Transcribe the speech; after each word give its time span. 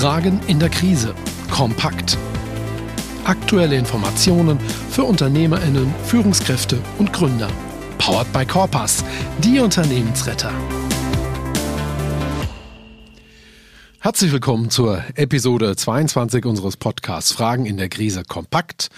Fragen 0.00 0.40
in 0.46 0.58
der 0.58 0.70
Krise. 0.70 1.14
Kompakt. 1.50 2.16
Aktuelle 3.24 3.76
Informationen 3.76 4.58
für 4.58 5.04
UnternehmerInnen, 5.04 5.94
Führungskräfte 6.06 6.78
und 6.96 7.12
Gründer. 7.12 7.50
Powered 7.98 8.32
by 8.32 8.46
Corpus, 8.46 9.04
die 9.44 9.58
Unternehmensretter. 9.58 10.54
Herzlich 13.98 14.32
willkommen 14.32 14.70
zur 14.70 15.04
Episode 15.16 15.76
22 15.76 16.46
unseres 16.46 16.78
Podcasts 16.78 17.32
Fragen 17.32 17.66
in 17.66 17.76
der 17.76 17.90
Krise 17.90 18.22
kompakt. 18.26 18.88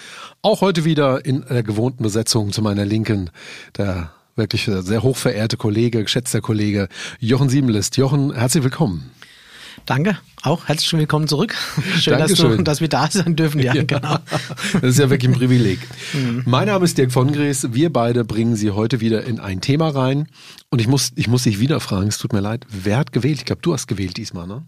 Auch 0.40 0.60
heute 0.60 0.84
wieder 0.84 1.24
in 1.24 1.44
der 1.50 1.64
gewohnten 1.64 2.04
Besetzung 2.04 2.52
zu 2.52 2.62
meiner 2.62 2.84
Linken 2.84 3.30
der 3.76 4.12
wirklich 4.36 4.70
sehr 4.72 5.02
hochverehrte 5.02 5.56
Kollege, 5.56 6.04
geschätzter 6.04 6.40
Kollege 6.40 6.86
Jochen 7.18 7.48
Siebenlist. 7.48 7.96
Jochen, 7.96 8.32
herzlich 8.32 8.62
willkommen. 8.62 9.10
Danke, 9.86 10.18
auch 10.42 10.68
herzlich 10.68 10.92
willkommen 10.92 11.28
zurück. 11.28 11.54
Schön, 11.98 12.18
dass, 12.18 12.32
du, 12.34 12.62
dass, 12.62 12.80
wir 12.80 12.88
da 12.88 13.10
sein 13.10 13.36
dürfen. 13.36 13.60
Ja, 13.60 13.74
ja, 13.76 13.84
genau. 13.84 14.18
Das 14.74 14.82
ist 14.82 14.98
ja 14.98 15.10
wirklich 15.10 15.32
ein 15.32 15.38
Privileg. 15.38 15.80
Mhm. 16.12 16.42
Mein 16.46 16.68
Name 16.68 16.84
ist 16.84 16.98
Dirk 16.98 17.12
von 17.12 17.32
Gries. 17.32 17.68
Wir 17.72 17.92
beide 17.92 18.24
bringen 18.24 18.56
Sie 18.56 18.70
heute 18.70 19.00
wieder 19.00 19.24
in 19.24 19.40
ein 19.40 19.60
Thema 19.60 19.88
rein. 19.88 20.28
Und 20.70 20.80
ich 20.80 20.88
muss, 20.88 21.12
ich 21.16 21.28
muss 21.28 21.44
dich 21.44 21.58
wieder 21.58 21.80
fragen, 21.80 22.08
es 22.08 22.18
tut 22.18 22.32
mir 22.32 22.40
leid, 22.40 22.66
wer 22.68 22.98
hat 22.98 23.12
gewählt? 23.12 23.38
Ich 23.38 23.44
glaube, 23.44 23.62
du 23.62 23.72
hast 23.72 23.86
gewählt 23.86 24.16
diesmal, 24.16 24.46
ne? 24.46 24.62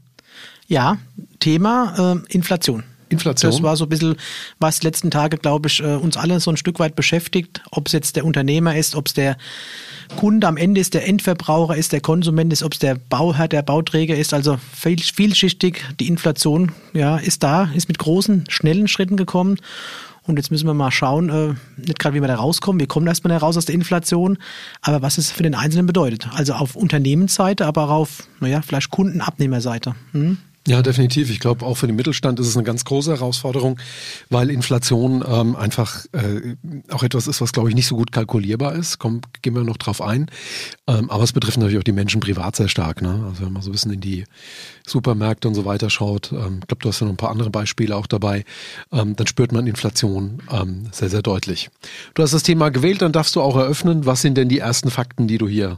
Ja, 0.67 0.99
Thema 1.41 2.17
äh, 2.29 2.35
Inflation. 2.35 2.85
Inflation. 3.09 3.51
Das 3.51 3.63
war 3.63 3.77
so 3.77 3.85
ein 3.85 3.89
bisschen, 3.89 4.17
was 4.59 4.83
letzten 4.83 5.11
Tage, 5.11 5.37
glaube 5.37 5.69
ich, 5.69 5.81
äh, 5.81 5.95
uns 5.95 6.17
alle 6.17 6.41
so 6.41 6.51
ein 6.51 6.57
Stück 6.57 6.79
weit 6.79 6.97
beschäftigt. 6.97 7.63
Ob 7.71 7.87
es 7.87 7.93
jetzt 7.93 8.17
der 8.17 8.25
Unternehmer 8.25 8.77
ist, 8.77 8.95
ob 8.95 9.09
es 9.09 9.15
der 9.15 9.37
Kunde 10.17 10.47
am 10.47 10.57
Ende 10.57 10.81
ist, 10.81 10.95
der 10.95 11.07
Endverbraucher 11.07 11.77
ist, 11.77 11.93
der 11.93 12.01
Konsument 12.01 12.53
ist, 12.53 12.63
ob 12.63 12.75
es 12.75 12.79
der 12.79 12.95
Bauherr, 12.95 13.49
der 13.49 13.63
Bauträger 13.63 14.17
ist. 14.17 14.35
Also 14.35 14.59
viel, 14.75 14.99
vielschichtig. 14.99 15.85
Die 16.01 16.09
Inflation 16.09 16.73
ja, 16.93 17.17
ist 17.17 17.43
da, 17.43 17.71
ist 17.75 17.89
mit 17.89 17.99
großen, 17.99 18.45
schnellen 18.49 18.89
Schritten 18.89 19.17
gekommen. 19.17 19.59
Und 20.27 20.39
jetzt 20.39 20.51
müssen 20.51 20.67
wir 20.67 20.75
mal 20.75 20.91
schauen, 20.91 21.29
äh, 21.29 21.55
nicht 21.77 21.99
gerade 21.99 22.17
wie 22.17 22.21
wir 22.21 22.29
da 22.29 22.37
rauskommen. 22.37 22.81
Wir 22.81 22.87
kommen 22.87 23.07
erstmal 23.07 23.37
raus 23.37 23.57
aus 23.57 23.67
der 23.67 23.75
Inflation, 23.75 24.39
aber 24.81 25.03
was 25.03 25.19
es 25.19 25.31
für 25.31 25.43
den 25.43 25.55
Einzelnen 25.55 25.87
bedeutet. 25.87 26.29
Also 26.33 26.55
auf 26.55 26.77
Unternehmensseite, 26.77 27.67
aber 27.67 27.85
auch 27.85 27.91
auf, 27.91 28.29
naja, 28.41 28.63
vielleicht 28.63 28.91
Kundenabnehmerseite. 28.91 29.95
Hm? 30.13 30.39
Ja, 30.67 30.81
definitiv. 30.81 31.29
Ich 31.29 31.41
glaube, 31.41 31.67
auch 31.67 31.75
für 31.75 31.87
den 31.87 31.97
Mittelstand 31.97 32.41
ist 32.41 32.47
es 32.47 32.57
eine 32.57 32.65
ganz 32.65 32.87
große 32.87 33.11
Herausforderung, 33.11 33.79
weil 34.31 34.49
Inflation 34.49 35.23
ähm, 35.29 35.57
einfach 35.57 36.07
äh, 36.13 36.57
auch 36.91 37.03
etwas 37.03 37.27
ist, 37.27 37.43
was, 37.43 37.53
glaube 37.53 37.69
ich, 37.69 37.75
nicht 37.75 37.87
so 37.87 37.97
gut 37.97 38.13
kalkulierbar 38.13 38.75
ist. 38.75 38.99
Komm, 38.99 39.21
gehen 39.43 39.55
wir 39.55 39.63
noch 39.63 39.77
drauf 39.77 40.01
ein. 40.01 40.31
Ähm, 40.87 41.11
aber 41.11 41.23
es 41.23 41.35
betrifft 41.35 41.59
natürlich 41.59 41.79
auch 41.79 41.85
die 41.85 41.93
Menschen 41.93 42.23
privat 42.23 42.57
sehr 42.57 42.69
stark. 42.69 43.03
Ne? 43.03 43.27
Also 43.29 43.45
wenn 43.45 43.53
man 43.53 43.61
so 43.61 43.69
ein 43.69 43.73
bisschen 43.73 43.93
in 43.93 44.01
die 44.01 44.25
Supermärkte 44.87 45.49
und 45.49 45.55
so 45.55 45.67
weiter 45.67 45.91
schaut, 45.91 46.33
ähm, 46.33 46.61
ich 46.63 46.69
glaube, 46.69 46.83
du 46.83 46.89
hast 46.89 47.01
ja 47.01 47.07
noch 47.07 47.13
ein 47.13 47.19
paar 47.19 47.31
andere 47.31 47.51
Beispiele 47.51 47.95
auch 47.95 48.07
dabei, 48.07 48.47
ähm, 48.91 49.17
dann 49.17 49.27
spürt 49.27 49.53
man 49.53 49.67
Inflation 49.67 50.43
ähm, 50.51 50.89
sehr, 50.93 51.11
sehr 51.11 51.21
deutlich. 51.21 51.69
Du 52.15 52.23
hast 52.23 52.33
das 52.33 52.43
Thema 52.43 52.71
gewählt, 52.71 53.03
dann 53.03 53.13
darfst 53.13 53.37
du 53.37 53.43
auch 53.43 53.57
eröffnen. 53.57 54.07
Was 54.07 54.23
sind 54.23 54.39
denn 54.39 54.49
die 54.49 54.61
ersten 54.61 54.91
Fakten, 54.91 55.29
die 55.29 55.37
du 55.37 55.47
hier 55.47 55.77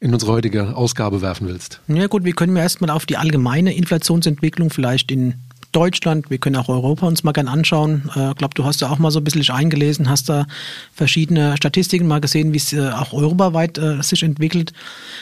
in 0.00 0.12
unsere 0.12 0.32
heutige 0.32 0.76
Ausgabe 0.76 1.22
werfen 1.22 1.46
willst? 1.48 1.80
Ja 1.88 2.06
gut, 2.06 2.24
wir 2.24 2.32
können 2.32 2.56
erstmal 2.56 2.90
auf 2.90 3.06
die 3.06 3.16
allgemeine 3.16 3.74
Inflationsentwicklung 3.74 4.70
vielleicht 4.70 5.10
in 5.10 5.34
Deutschland, 5.74 6.30
wir 6.30 6.38
können 6.38 6.56
auch 6.56 6.68
Europa 6.68 7.06
uns 7.06 7.24
mal 7.24 7.32
gern 7.32 7.48
anschauen. 7.48 8.04
Ich 8.06 8.16
äh, 8.16 8.34
glaube, 8.34 8.54
du 8.54 8.64
hast 8.64 8.80
ja 8.80 8.90
auch 8.90 8.98
mal 8.98 9.10
so 9.10 9.18
ein 9.18 9.24
bisschen 9.24 9.48
eingelesen, 9.54 10.08
hast 10.08 10.28
da 10.28 10.46
verschiedene 10.92 11.56
Statistiken 11.56 12.06
mal 12.06 12.20
gesehen, 12.20 12.52
wie 12.52 12.58
es 12.58 12.72
äh, 12.72 12.90
auch 12.90 13.12
europaweit 13.12 13.76
äh, 13.78 14.00
sich 14.02 14.22
entwickelt. 14.22 14.72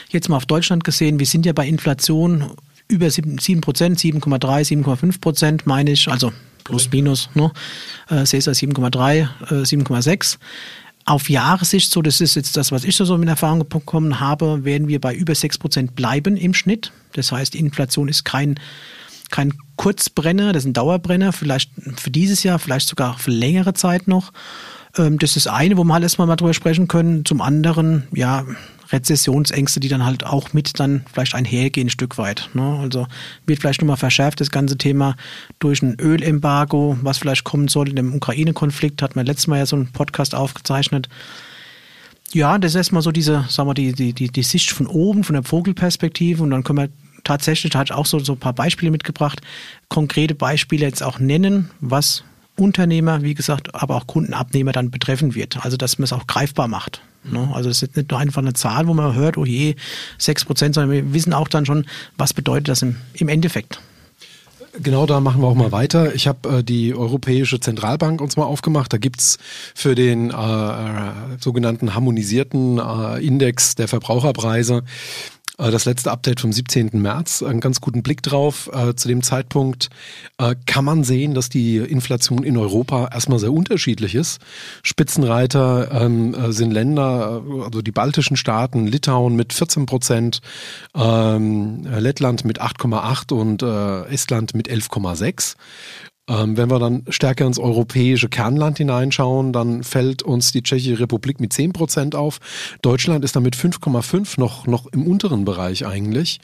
Jetzt 0.09 0.29
mal 0.29 0.37
auf 0.37 0.45
Deutschland 0.45 0.83
gesehen, 0.83 1.19
wir 1.19 1.25
sind 1.25 1.45
ja 1.45 1.53
bei 1.53 1.67
Inflation 1.67 2.51
über 2.87 3.09
7 3.09 3.61
Prozent, 3.61 3.99
7,3, 3.99 4.83
7,5 4.83 5.21
Prozent 5.21 5.65
meine 5.65 5.91
ich, 5.91 6.07
also 6.07 6.31
plus 6.63 6.91
minus, 6.91 7.29
ne? 7.33 7.51
Äh, 8.09 8.25
CESA 8.25 8.51
7,3, 8.51 9.27
7,6 9.49 10.37
auf 11.05 11.29
Jahressicht, 11.29 11.91
so 11.91 12.01
das 12.01 12.21
ist 12.21 12.35
jetzt 12.35 12.55
das, 12.55 12.71
was 12.71 12.83
ich 12.83 12.95
so 12.95 13.15
in 13.15 13.27
Erfahrung 13.27 13.67
bekommen 13.67 14.19
habe, 14.19 14.63
werden 14.63 14.87
wir 14.87 15.01
bei 15.01 15.13
über 15.13 15.33
6% 15.33 15.91
bleiben 15.91 16.37
im 16.37 16.53
Schnitt. 16.53 16.91
Das 17.13 17.31
heißt, 17.31 17.55
Inflation 17.55 18.07
ist 18.07 18.23
kein, 18.23 18.59
kein 19.29 19.53
Kurzbrenner, 19.75 20.53
das 20.53 20.63
ist 20.63 20.69
ein 20.69 20.73
Dauerbrenner, 20.73 21.33
vielleicht 21.33 21.71
für 21.97 22.11
dieses 22.11 22.43
Jahr, 22.43 22.59
vielleicht 22.59 22.87
sogar 22.87 23.17
für 23.17 23.31
längere 23.31 23.73
Zeit 23.73 24.07
noch. 24.07 24.31
Ähm, 24.97 25.19
das 25.19 25.35
ist 25.35 25.45
das 25.45 25.53
eine, 25.53 25.77
wo 25.77 25.83
wir 25.83 25.93
halt 25.93 26.03
erstmal 26.03 26.27
mal 26.27 26.35
drüber 26.35 26.53
sprechen 26.53 26.87
können. 26.87 27.25
Zum 27.25 27.41
anderen, 27.41 28.07
ja, 28.13 28.45
Rezessionsängste, 28.93 29.79
die 29.79 29.89
dann 29.89 30.05
halt 30.05 30.25
auch 30.25 30.53
mit 30.53 30.79
dann 30.79 31.03
vielleicht 31.11 31.35
einhergehen, 31.35 31.87
ein 31.87 31.89
Stück 31.89 32.17
weit. 32.17 32.49
Ne? 32.53 32.79
Also 32.81 33.07
wird 33.45 33.59
vielleicht 33.59 33.81
nochmal 33.81 33.97
verschärft, 33.97 34.39
das 34.39 34.51
ganze 34.51 34.77
Thema 34.77 35.15
durch 35.59 35.81
ein 35.81 35.99
Ölembargo, 35.99 36.97
was 37.01 37.17
vielleicht 37.17 37.43
kommen 37.43 37.67
soll 37.67 37.89
in 37.89 37.95
dem 37.95 38.13
Ukraine-Konflikt, 38.13 39.01
hat 39.01 39.15
man 39.15 39.25
letztes 39.25 39.47
Mal 39.47 39.57
ja 39.57 39.65
so 39.65 39.75
einen 39.75 39.91
Podcast 39.91 40.35
aufgezeichnet. 40.35 41.09
Ja, 42.31 42.57
das 42.57 42.71
ist 42.71 42.75
erstmal 42.75 43.01
so 43.01 43.11
diese, 43.11 43.45
sagen 43.49 43.69
wir, 43.69 43.73
die, 43.73 43.93
die, 43.93 44.13
die, 44.13 44.29
die 44.29 44.43
Sicht 44.43 44.71
von 44.71 44.87
oben, 44.87 45.23
von 45.23 45.33
der 45.33 45.43
Vogelperspektive 45.43 46.41
und 46.41 46.51
dann 46.51 46.63
können 46.63 46.79
wir 46.79 46.89
tatsächlich, 47.23 47.73
da 47.73 47.79
hat 47.79 47.91
auch 47.91 48.05
so, 48.05 48.19
so 48.19 48.33
ein 48.33 48.39
paar 48.39 48.53
Beispiele 48.53 48.91
mitgebracht, 48.91 49.41
konkrete 49.89 50.35
Beispiele 50.35 50.85
jetzt 50.85 51.03
auch 51.03 51.19
nennen, 51.19 51.69
was 51.79 52.23
Unternehmer, 52.55 53.23
wie 53.23 53.33
gesagt, 53.33 53.73
aber 53.73 53.95
auch 53.95 54.07
Kundenabnehmer 54.07 54.71
dann 54.71 54.91
betreffen 54.91 55.33
wird. 55.35 55.63
Also, 55.65 55.77
dass 55.77 55.97
man 55.97 56.03
es 56.03 56.13
auch 56.13 56.27
greifbar 56.27 56.67
macht. 56.67 57.01
Ne? 57.23 57.49
Also, 57.53 57.69
es 57.69 57.81
ist 57.81 57.95
nicht 57.95 58.11
nur 58.11 58.19
einfach 58.19 58.41
eine 58.41 58.53
Zahl, 58.53 58.87
wo 58.87 58.93
man 58.93 59.15
hört, 59.15 59.37
oh 59.37 59.45
je, 59.45 59.75
6 60.17 60.45
Prozent, 60.45 60.75
sondern 60.75 60.91
wir 60.91 61.13
wissen 61.13 61.33
auch 61.33 61.47
dann 61.47 61.65
schon, 61.65 61.85
was 62.17 62.33
bedeutet 62.33 62.69
das 62.69 62.81
im, 62.81 62.97
im 63.13 63.29
Endeffekt. 63.29 63.79
Genau, 64.81 65.05
da 65.05 65.19
machen 65.19 65.41
wir 65.41 65.47
auch 65.47 65.55
mal 65.55 65.71
weiter. 65.71 66.15
Ich 66.15 66.27
habe 66.27 66.49
äh, 66.49 66.63
die 66.63 66.95
Europäische 66.95 67.59
Zentralbank 67.59 68.21
uns 68.21 68.37
mal 68.37 68.45
aufgemacht. 68.45 68.91
Da 68.91 68.97
gibt's 68.97 69.37
für 69.75 69.93
den 69.93 70.31
äh, 70.31 70.33
äh 70.33 71.11
sogenannten 71.39 71.93
harmonisierten 71.93 72.79
äh, 72.79 73.23
Index 73.23 73.75
der 73.75 73.87
Verbraucherpreise 73.87 74.83
das 75.57 75.85
letzte 75.85 76.11
Update 76.11 76.39
vom 76.39 76.51
17. 76.51 76.89
März, 76.93 77.43
einen 77.43 77.59
ganz 77.59 77.79
guten 77.79 78.01
Blick 78.01 78.23
drauf. 78.23 78.69
Äh, 78.73 78.95
zu 78.95 79.07
dem 79.07 79.21
Zeitpunkt 79.21 79.89
äh, 80.39 80.55
kann 80.65 80.83
man 80.83 81.03
sehen, 81.03 81.35
dass 81.35 81.49
die 81.49 81.77
Inflation 81.77 82.43
in 82.43 82.57
Europa 82.57 83.09
erstmal 83.13 83.37
sehr 83.37 83.53
unterschiedlich 83.53 84.15
ist. 84.15 84.41
Spitzenreiter 84.81 85.91
ähm, 85.91 86.51
sind 86.51 86.71
Länder, 86.71 87.43
also 87.65 87.81
die 87.81 87.91
baltischen 87.91 88.35
Staaten, 88.35 88.87
Litauen 88.87 89.35
mit 89.35 89.53
14 89.53 89.85
Prozent, 89.85 90.41
ähm, 90.95 91.85
Lettland 91.85 92.45
mit 92.45 92.61
8,8 92.61 93.33
und 93.33 93.63
Estland 94.11 94.55
mit 94.55 94.69
11,6. 94.69 95.55
Ähm, 96.29 96.55
wenn 96.55 96.71
wir 96.71 96.79
dann 96.79 97.03
stärker 97.09 97.45
ins 97.45 97.59
europäische 97.59 98.29
Kernland 98.29 98.77
hineinschauen, 98.77 99.51
dann 99.51 99.83
fällt 99.83 100.23
uns 100.23 100.53
die 100.53 100.63
Tschechische 100.63 100.97
Republik 101.01 101.41
mit 101.41 101.51
10 101.51 101.73
Prozent 101.73 102.15
auf. 102.15 102.39
Deutschland 102.81 103.25
ist 103.25 103.35
damit 103.35 103.57
5,5 103.57 104.39
noch, 104.39 104.65
noch 104.65 104.87
im 104.87 105.05
unteren 105.05 105.43
Bereich 105.43 105.85
eigentlich. 105.85 106.39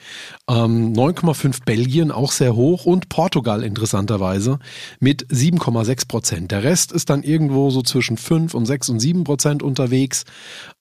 Ähm, 0.49 0.91
9,5 0.91 1.63
Belgien 1.63 2.11
auch 2.11 2.33
sehr 2.33 2.55
hoch 2.55 2.85
und 2.85 3.07
Portugal 3.07 3.63
interessanterweise 3.63 4.59
mit 4.99 5.25
7,6 5.27 6.07
Prozent. 6.09 6.51
Der 6.51 6.63
Rest 6.63 6.91
ist 6.91 7.09
dann 7.09 7.23
irgendwo 7.23 7.69
so 7.69 7.81
zwischen 7.81 8.17
5 8.17 8.53
und 8.55 8.65
6 8.65 8.89
und 8.89 8.99
7 8.99 9.23
Prozent 9.23 9.63
unterwegs. 9.63 10.25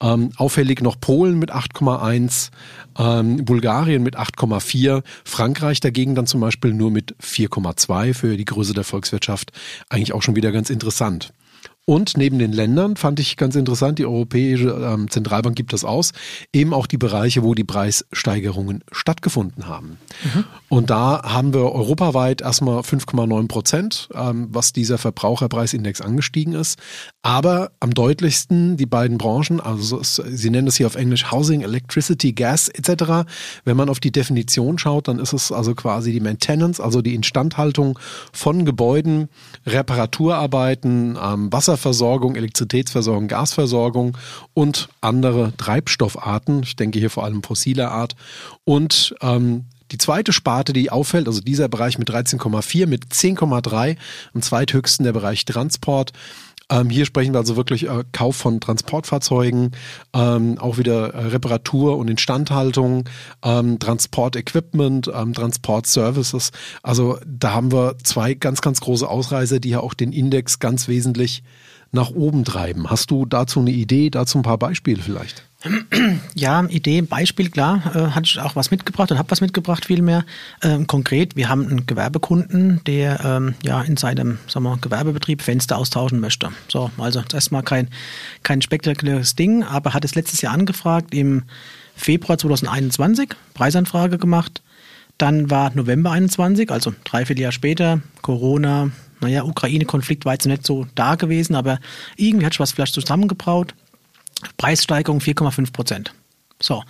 Ähm, 0.02 0.30
auffällig 0.36 0.82
noch 0.82 0.98
Polen 0.98 1.38
mit 1.38 1.52
8,1, 1.52 2.50
ähm, 2.98 3.44
Bulgarien 3.44 4.02
mit 4.02 4.18
8,4, 4.18 5.04
Frankreich 5.24 5.78
dagegen 5.78 6.16
dann 6.16 6.26
zum 6.26 6.40
Beispiel 6.40 6.74
nur 6.74 6.90
mit 6.90 7.14
4,2 7.22 8.12
für 8.12 8.36
die 8.36 8.44
Größe 8.44 8.74
der 8.74 8.87
Volkswirtschaft 8.88 9.52
eigentlich 9.88 10.12
auch 10.12 10.22
schon 10.22 10.36
wieder 10.36 10.52
ganz 10.52 10.70
interessant. 10.70 11.32
Und 11.88 12.18
neben 12.18 12.38
den 12.38 12.52
Ländern 12.52 12.96
fand 12.96 13.18
ich 13.18 13.38
ganz 13.38 13.56
interessant, 13.56 13.98
die 13.98 14.04
Europäische 14.04 14.68
ähm, 14.68 15.10
Zentralbank 15.10 15.56
gibt 15.56 15.72
das 15.72 15.86
aus, 15.86 16.12
eben 16.52 16.74
auch 16.74 16.86
die 16.86 16.98
Bereiche, 16.98 17.42
wo 17.42 17.54
die 17.54 17.64
Preissteigerungen 17.64 18.84
stattgefunden 18.92 19.68
haben. 19.68 19.96
Mhm. 20.22 20.44
Und 20.68 20.90
da 20.90 21.22
haben 21.24 21.54
wir 21.54 21.72
europaweit 21.72 22.42
erstmal 22.42 22.80
5,9 22.80 23.48
Prozent, 23.48 24.10
ähm, 24.12 24.48
was 24.50 24.74
dieser 24.74 24.98
Verbraucherpreisindex 24.98 26.02
angestiegen 26.02 26.52
ist. 26.52 26.78
Aber 27.22 27.70
am 27.80 27.94
deutlichsten 27.94 28.76
die 28.76 28.84
beiden 28.84 29.16
Branchen, 29.16 29.58
also 29.58 30.02
Sie 30.02 30.50
nennen 30.50 30.66
das 30.66 30.76
hier 30.76 30.86
auf 30.86 30.94
Englisch 30.94 31.32
Housing, 31.32 31.62
Electricity, 31.62 32.34
Gas 32.34 32.68
etc. 32.68 33.26
Wenn 33.64 33.78
man 33.78 33.88
auf 33.88 33.98
die 33.98 34.12
Definition 34.12 34.76
schaut, 34.76 35.08
dann 35.08 35.18
ist 35.18 35.32
es 35.32 35.50
also 35.52 35.74
quasi 35.74 36.12
die 36.12 36.20
Maintenance, 36.20 36.80
also 36.82 37.00
die 37.00 37.14
Instandhaltung 37.14 37.98
von 38.34 38.66
Gebäuden, 38.66 39.30
Reparaturarbeiten, 39.64 41.16
ähm, 41.18 41.50
Wasser 41.50 41.77
Wasserversorgung, 41.78 42.34
Elektrizitätsversorgung, 42.34 43.28
Gasversorgung 43.28 44.16
und 44.52 44.88
andere 45.00 45.52
Treibstoffarten. 45.56 46.62
Ich 46.64 46.76
denke 46.76 46.98
hier 46.98 47.10
vor 47.10 47.24
allem 47.24 47.42
fossiler 47.42 47.92
Art. 47.92 48.16
Und 48.64 49.14
ähm, 49.22 49.66
die 49.92 49.98
zweite 49.98 50.32
Sparte, 50.32 50.72
die 50.72 50.90
auffällt, 50.90 51.28
also 51.28 51.40
dieser 51.40 51.68
Bereich 51.68 51.98
mit 51.98 52.10
13,4, 52.10 52.86
mit 52.86 53.06
10,3, 53.06 53.96
am 54.34 54.42
zweithöchsten 54.42 55.04
der 55.04 55.12
Bereich 55.12 55.44
Transport. 55.44 56.12
Ähm, 56.70 56.90
hier 56.90 57.06
sprechen 57.06 57.32
wir 57.32 57.38
also 57.38 57.56
wirklich 57.56 57.88
äh, 57.88 58.04
Kauf 58.12 58.36
von 58.36 58.60
Transportfahrzeugen, 58.60 59.72
ähm, 60.12 60.58
auch 60.58 60.76
wieder 60.76 61.14
äh, 61.14 61.26
Reparatur 61.28 61.96
und 61.96 62.08
Instandhaltung, 62.08 63.08
ähm, 63.42 63.78
Transportequipment, 63.78 65.10
ähm, 65.14 65.32
Transportservices. 65.32 66.50
Also 66.82 67.18
da 67.26 67.52
haben 67.52 67.72
wir 67.72 67.96
zwei 68.02 68.34
ganz, 68.34 68.60
ganz 68.60 68.80
große 68.80 69.08
Ausreißer, 69.08 69.60
die 69.60 69.70
ja 69.70 69.80
auch 69.80 69.94
den 69.94 70.12
Index 70.12 70.58
ganz 70.58 70.88
wesentlich 70.88 71.42
nach 71.90 72.10
oben 72.10 72.44
treiben. 72.44 72.90
Hast 72.90 73.10
du 73.10 73.24
dazu 73.24 73.60
eine 73.60 73.70
Idee, 73.70 74.10
dazu 74.10 74.38
ein 74.38 74.42
paar 74.42 74.58
Beispiele 74.58 75.02
vielleicht? 75.02 75.47
Ja, 76.34 76.64
Idee, 76.68 77.02
Beispiel, 77.02 77.50
klar, 77.50 77.82
äh, 77.94 78.10
hatte 78.10 78.26
ich 78.26 78.38
auch 78.40 78.54
was 78.54 78.70
mitgebracht 78.70 79.10
und 79.10 79.18
habe 79.18 79.30
was 79.30 79.40
mitgebracht 79.40 79.86
vielmehr. 79.86 80.24
Ähm, 80.62 80.86
konkret, 80.86 81.34
wir 81.34 81.48
haben 81.48 81.66
einen 81.66 81.86
Gewerbekunden, 81.86 82.80
der 82.86 83.20
ähm, 83.24 83.54
ja 83.64 83.82
in 83.82 83.96
seinem 83.96 84.38
sagen 84.46 84.64
wir, 84.64 84.78
Gewerbebetrieb 84.78 85.42
Fenster 85.42 85.76
austauschen 85.76 86.20
möchte. 86.20 86.50
So, 86.68 86.90
also 86.96 87.22
erstmal 87.32 87.62
kein, 87.62 87.88
kein 88.42 88.62
spektakuläres 88.62 89.34
Ding, 89.34 89.64
aber 89.64 89.94
hat 89.94 90.04
es 90.04 90.14
letztes 90.14 90.42
Jahr 90.42 90.54
angefragt, 90.54 91.12
im 91.12 91.42
Februar 91.96 92.38
2021, 92.38 93.30
Preisanfrage 93.54 94.18
gemacht. 94.18 94.62
Dann 95.18 95.50
war 95.50 95.72
November 95.74 96.12
21, 96.12 96.70
also 96.70 96.94
drei, 97.02 97.26
vier 97.26 97.36
Jahre 97.36 97.52
später, 97.52 98.00
Corona, 98.22 98.92
naja, 99.20 99.42
Ukraine-Konflikt 99.42 100.24
war 100.24 100.34
jetzt 100.34 100.46
nicht 100.46 100.64
so 100.64 100.86
da 100.94 101.16
gewesen, 101.16 101.56
aber 101.56 101.80
irgendwie 102.16 102.46
hat 102.46 102.52
sich 102.52 102.60
was 102.60 102.70
vielleicht 102.70 102.94
zusammengebraut. 102.94 103.74
Preissteigerung 104.56 105.20
4,5 105.20 105.72
Prozent. 105.72 106.14
So, 106.60 106.82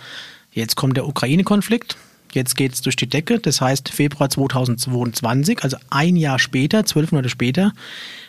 jetzt 0.51 0.75
kommt 0.75 0.97
der 0.97 1.07
Ukraine-Konflikt. 1.07 1.97
Jetzt 2.33 2.55
geht 2.55 2.73
es 2.73 2.81
durch 2.81 2.95
die 2.95 3.09
Decke. 3.09 3.39
Das 3.39 3.59
heißt, 3.59 3.89
Februar 3.89 4.29
2022, 4.29 5.63
also 5.63 5.77
ein 5.89 6.15
Jahr 6.15 6.37
später, 6.37 6.85
zwölf 6.85 7.11
Monate 7.11 7.29
später, 7.29 7.73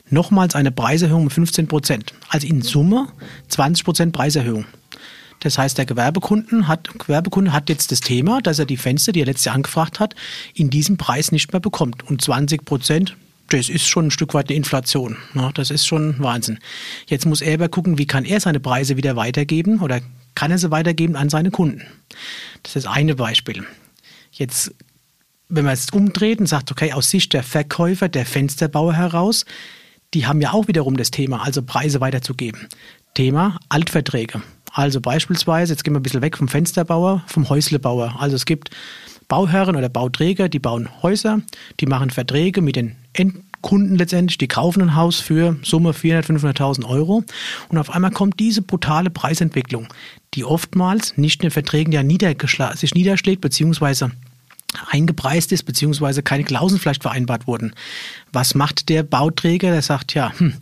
nochmals 0.08 0.54
eine 0.54 0.72
Preiserhöhung 0.72 1.24
um 1.24 1.30
15 1.30 1.68
Prozent. 1.68 2.14
Also 2.28 2.46
in 2.46 2.62
Summe 2.62 3.08
20 3.48 3.84
Prozent 3.84 4.12
Preiserhöhung. 4.12 4.64
Das 5.40 5.56
heißt, 5.56 5.78
der 5.78 5.86
Gewerbekunden 5.86 6.68
hat, 6.68 6.88
Gewerbekunde 6.98 7.52
hat 7.52 7.70
jetzt 7.70 7.92
das 7.92 8.00
Thema, 8.00 8.40
dass 8.42 8.58
er 8.58 8.66
die 8.66 8.76
Fenster, 8.76 9.12
die 9.12 9.20
er 9.20 9.26
letztes 9.26 9.46
Jahr 9.46 9.54
angefragt 9.54 9.98
hat, 9.98 10.14
in 10.54 10.68
diesem 10.68 10.98
Preis 10.98 11.32
nicht 11.32 11.52
mehr 11.52 11.60
bekommt. 11.60 12.08
Und 12.08 12.22
20 12.22 12.64
Prozent, 12.64 13.16
das 13.50 13.68
ist 13.68 13.86
schon 13.86 14.06
ein 14.06 14.10
Stück 14.10 14.32
weit 14.34 14.48
eine 14.48 14.56
Inflation. 14.56 15.16
Ne? 15.34 15.50
Das 15.54 15.70
ist 15.70 15.86
schon 15.86 16.18
Wahnsinn. 16.18 16.58
Jetzt 17.06 17.26
muss 17.26 17.40
er 17.40 17.54
aber 17.54 17.68
gucken, 17.68 17.98
wie 17.98 18.06
kann 18.06 18.24
er 18.24 18.40
seine 18.40 18.60
Preise 18.60 18.96
wieder 18.96 19.16
weitergeben 19.16 19.80
oder 19.80 20.00
kann 20.34 20.50
er 20.50 20.58
sie 20.58 20.70
weitergeben 20.70 21.16
an 21.16 21.28
seine 21.28 21.50
Kunden. 21.50 21.82
Das 22.62 22.76
ist 22.76 22.86
eine 22.86 23.16
Beispiel. 23.16 23.64
Jetzt, 24.32 24.72
wenn 25.48 25.64
man 25.64 25.74
es 25.74 25.90
umdreht 25.90 26.38
und 26.38 26.46
sagt, 26.46 26.70
okay, 26.70 26.92
aus 26.92 27.10
Sicht 27.10 27.32
der 27.32 27.42
Verkäufer, 27.42 28.08
der 28.08 28.24
Fensterbauer 28.24 28.94
heraus, 28.94 29.44
die 30.14 30.26
haben 30.26 30.40
ja 30.40 30.52
auch 30.52 30.68
wiederum 30.68 30.96
das 30.96 31.10
Thema, 31.10 31.42
also 31.42 31.62
Preise 31.62 32.00
weiterzugeben. 32.00 32.68
Thema 33.14 33.58
Altverträge. 33.68 34.42
Also 34.72 35.00
beispielsweise, 35.00 35.72
jetzt 35.72 35.82
gehen 35.82 35.94
wir 35.94 36.00
ein 36.00 36.04
bisschen 36.04 36.22
weg 36.22 36.36
vom 36.36 36.46
Fensterbauer, 36.46 37.24
vom 37.26 37.48
Häuslebauer. 37.48 38.16
Also 38.20 38.36
es 38.36 38.44
gibt 38.44 38.70
Bauherren 39.30 39.76
oder 39.76 39.88
Bauträger, 39.88 40.48
die 40.48 40.58
bauen 40.58 40.88
Häuser, 41.02 41.40
die 41.78 41.86
machen 41.86 42.10
Verträge 42.10 42.60
mit 42.60 42.74
den 42.74 42.96
Endkunden 43.12 43.96
letztendlich, 43.96 44.38
die 44.38 44.48
kaufen 44.48 44.82
ein 44.82 44.96
Haus 44.96 45.20
für 45.20 45.56
Summe 45.62 45.92
400.000, 45.92 46.40
500.000 46.40 46.84
Euro 46.84 47.22
und 47.68 47.78
auf 47.78 47.90
einmal 47.90 48.10
kommt 48.10 48.40
diese 48.40 48.60
brutale 48.60 49.08
Preisentwicklung, 49.08 49.86
die 50.34 50.44
oftmals 50.44 51.16
nicht 51.16 51.40
in 51.40 51.46
den 51.46 51.52
Verträgen 51.52 51.92
ja 51.92 52.02
sich 52.76 52.94
niederschlägt, 52.94 53.40
beziehungsweise 53.40 54.10
eingepreist 54.88 55.52
ist, 55.52 55.62
beziehungsweise 55.62 56.24
keine 56.24 56.42
Klauseln 56.42 56.80
vielleicht 56.80 57.02
vereinbart 57.02 57.46
wurden. 57.46 57.72
Was 58.32 58.56
macht 58.56 58.88
der 58.88 59.04
Bauträger? 59.04 59.70
Der 59.70 59.82
sagt, 59.82 60.12
ja, 60.14 60.32
hm, 60.36 60.54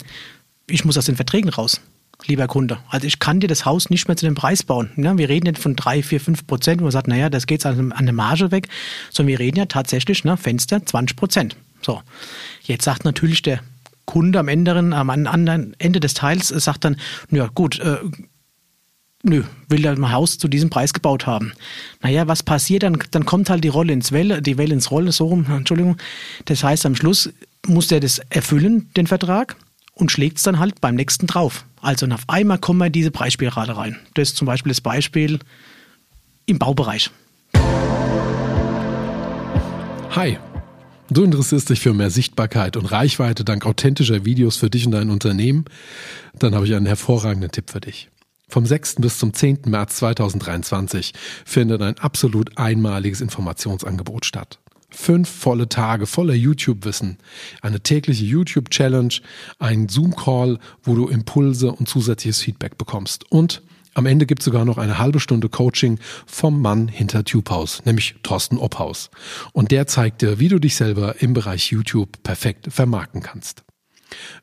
ich 0.66 0.84
muss 0.84 0.98
aus 0.98 1.06
den 1.06 1.16
Verträgen 1.16 1.48
raus 1.48 1.80
lieber 2.26 2.46
Kunde. 2.46 2.78
Also 2.88 3.06
ich 3.06 3.18
kann 3.18 3.40
dir 3.40 3.46
das 3.46 3.64
Haus 3.64 3.90
nicht 3.90 4.08
mehr 4.08 4.16
zu 4.16 4.26
dem 4.26 4.34
Preis 4.34 4.62
bauen. 4.62 4.90
Ja, 4.96 5.16
wir 5.16 5.28
reden 5.28 5.46
nicht 5.46 5.58
von 5.58 5.76
drei, 5.76 6.02
vier, 6.02 6.20
fünf 6.20 6.46
Prozent, 6.46 6.80
wo 6.80 6.84
man 6.84 6.92
sagt, 6.92 7.08
naja, 7.08 7.30
das 7.30 7.46
geht 7.46 7.64
an, 7.64 7.92
an 7.92 8.04
der 8.06 8.14
Marge 8.14 8.50
weg, 8.50 8.68
sondern 9.10 9.28
wir 9.28 9.38
reden 9.38 9.58
ja 9.58 9.66
tatsächlich, 9.66 10.24
ne, 10.24 10.36
Fenster 10.36 10.84
20 10.84 11.16
Prozent. 11.16 11.56
So, 11.80 12.02
jetzt 12.62 12.84
sagt 12.84 13.04
natürlich 13.04 13.42
der 13.42 13.60
Kunde 14.04 14.38
am, 14.38 14.48
Ende, 14.48 14.76
am 14.76 15.10
anderen 15.10 15.76
Ende 15.78 16.00
des 16.00 16.14
Teils, 16.14 16.50
äh, 16.50 16.58
sagt 16.58 16.84
dann, 16.84 16.96
ja 17.30 17.46
gut, 17.46 17.78
äh, 17.78 17.98
nö, 19.22 19.44
will 19.68 19.84
er 19.84 19.92
ein 19.92 20.12
Haus 20.12 20.38
zu 20.38 20.48
diesem 20.48 20.70
Preis 20.70 20.92
gebaut 20.92 21.26
haben. 21.26 21.52
Naja, 22.02 22.26
was 22.26 22.42
passiert? 22.42 22.82
Dann, 22.82 22.98
dann 23.10 23.26
kommt 23.26 23.50
halt 23.50 23.62
die 23.64 23.68
Rolle 23.68 23.92
ins 23.92 24.10
Welle, 24.10 24.42
die 24.42 24.58
Welle 24.58 24.74
ins 24.74 24.90
Rollen, 24.90 25.12
so 25.12 25.26
rum, 25.26 25.46
Entschuldigung. 25.50 25.98
Das 26.46 26.64
heißt, 26.64 26.86
am 26.86 26.96
Schluss 26.96 27.30
muss 27.66 27.88
der 27.88 28.00
das 28.00 28.18
erfüllen, 28.30 28.90
den 28.96 29.06
Vertrag 29.06 29.56
und 29.92 30.10
schlägt 30.10 30.38
es 30.38 30.42
dann 30.42 30.58
halt 30.58 30.80
beim 30.80 30.94
nächsten 30.94 31.26
drauf. 31.26 31.64
Also 31.80 32.06
auf 32.06 32.24
einmal 32.28 32.58
kommen 32.58 32.78
wir 32.78 32.86
in 32.86 32.92
diese 32.92 33.10
Preisspirale 33.10 33.76
rein. 33.76 33.96
Das 34.14 34.30
ist 34.30 34.36
zum 34.36 34.46
Beispiel 34.46 34.70
das 34.70 34.80
Beispiel 34.80 35.38
im 36.46 36.58
Baubereich. 36.58 37.10
Hi. 40.10 40.38
Du 41.10 41.24
interessierst 41.24 41.70
dich 41.70 41.80
für 41.80 41.94
mehr 41.94 42.10
Sichtbarkeit 42.10 42.76
und 42.76 42.84
Reichweite 42.84 43.42
dank 43.42 43.64
authentischer 43.64 44.26
Videos 44.26 44.56
für 44.56 44.68
dich 44.68 44.84
und 44.84 44.92
dein 44.92 45.08
Unternehmen? 45.08 45.64
Dann 46.38 46.54
habe 46.54 46.66
ich 46.66 46.74
einen 46.74 46.84
hervorragenden 46.84 47.50
Tipp 47.50 47.70
für 47.70 47.80
dich. 47.80 48.10
Vom 48.48 48.66
6. 48.66 48.96
bis 48.96 49.18
zum 49.18 49.32
10. 49.32 49.60
März 49.66 49.96
2023 49.96 51.12
findet 51.44 51.82
ein 51.82 51.98
absolut 51.98 52.58
einmaliges 52.58 53.20
Informationsangebot 53.20 54.26
statt. 54.26 54.58
Fünf 54.90 55.28
volle 55.28 55.68
Tage 55.68 56.06
voller 56.06 56.34
YouTube-Wissen, 56.34 57.18
eine 57.60 57.80
tägliche 57.80 58.24
YouTube-Challenge, 58.24 59.14
ein 59.58 59.88
Zoom-Call, 59.88 60.58
wo 60.82 60.94
du 60.94 61.08
Impulse 61.08 61.72
und 61.72 61.88
zusätzliches 61.88 62.40
Feedback 62.40 62.78
bekommst. 62.78 63.30
Und 63.30 63.62
am 63.94 64.06
Ende 64.06 64.26
gibt 64.26 64.42
es 64.42 64.44
sogar 64.44 64.64
noch 64.64 64.78
eine 64.78 64.98
halbe 64.98 65.20
Stunde 65.20 65.48
Coaching 65.48 65.98
vom 66.24 66.62
Mann 66.62 66.88
hinter 66.88 67.24
TubeHaus, 67.24 67.84
nämlich 67.84 68.14
Thorsten 68.22 68.56
Obhaus. 68.56 69.10
Und 69.52 69.72
der 69.72 69.86
zeigt 69.86 70.22
dir, 70.22 70.38
wie 70.38 70.48
du 70.48 70.58
dich 70.58 70.76
selber 70.76 71.20
im 71.20 71.34
Bereich 71.34 71.72
YouTube 71.72 72.22
perfekt 72.22 72.72
vermarkten 72.72 73.22
kannst. 73.22 73.64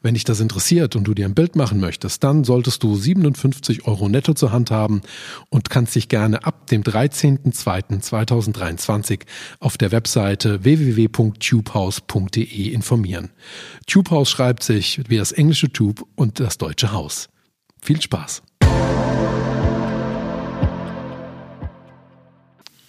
Wenn 0.01 0.13
dich 0.13 0.23
das 0.23 0.39
interessiert 0.39 0.95
und 0.95 1.03
du 1.05 1.13
dir 1.13 1.25
ein 1.25 1.35
Bild 1.35 1.55
machen 1.55 1.79
möchtest, 1.79 2.23
dann 2.23 2.43
solltest 2.43 2.81
du 2.83 2.95
57 2.95 3.87
Euro 3.87 4.09
netto 4.09 4.33
zur 4.33 4.51
Hand 4.51 4.71
haben 4.71 5.01
und 5.49 5.69
kannst 5.69 5.93
dich 5.95 6.09
gerne 6.09 6.43
ab 6.45 6.65
dem 6.67 6.83
13.02.2023 6.83 9.21
auf 9.59 9.77
der 9.77 9.91
Webseite 9.91 10.63
www.tubehouse.de 10.63 12.69
informieren. 12.69 13.29
Tubehouse 13.87 14.29
schreibt 14.29 14.63
sich 14.63 15.01
wie 15.07 15.17
das 15.17 15.31
englische 15.31 15.71
Tube 15.71 16.03
und 16.15 16.39
das 16.39 16.57
deutsche 16.57 16.91
Haus. 16.91 17.29
Viel 17.81 18.01
Spaß! 18.01 18.41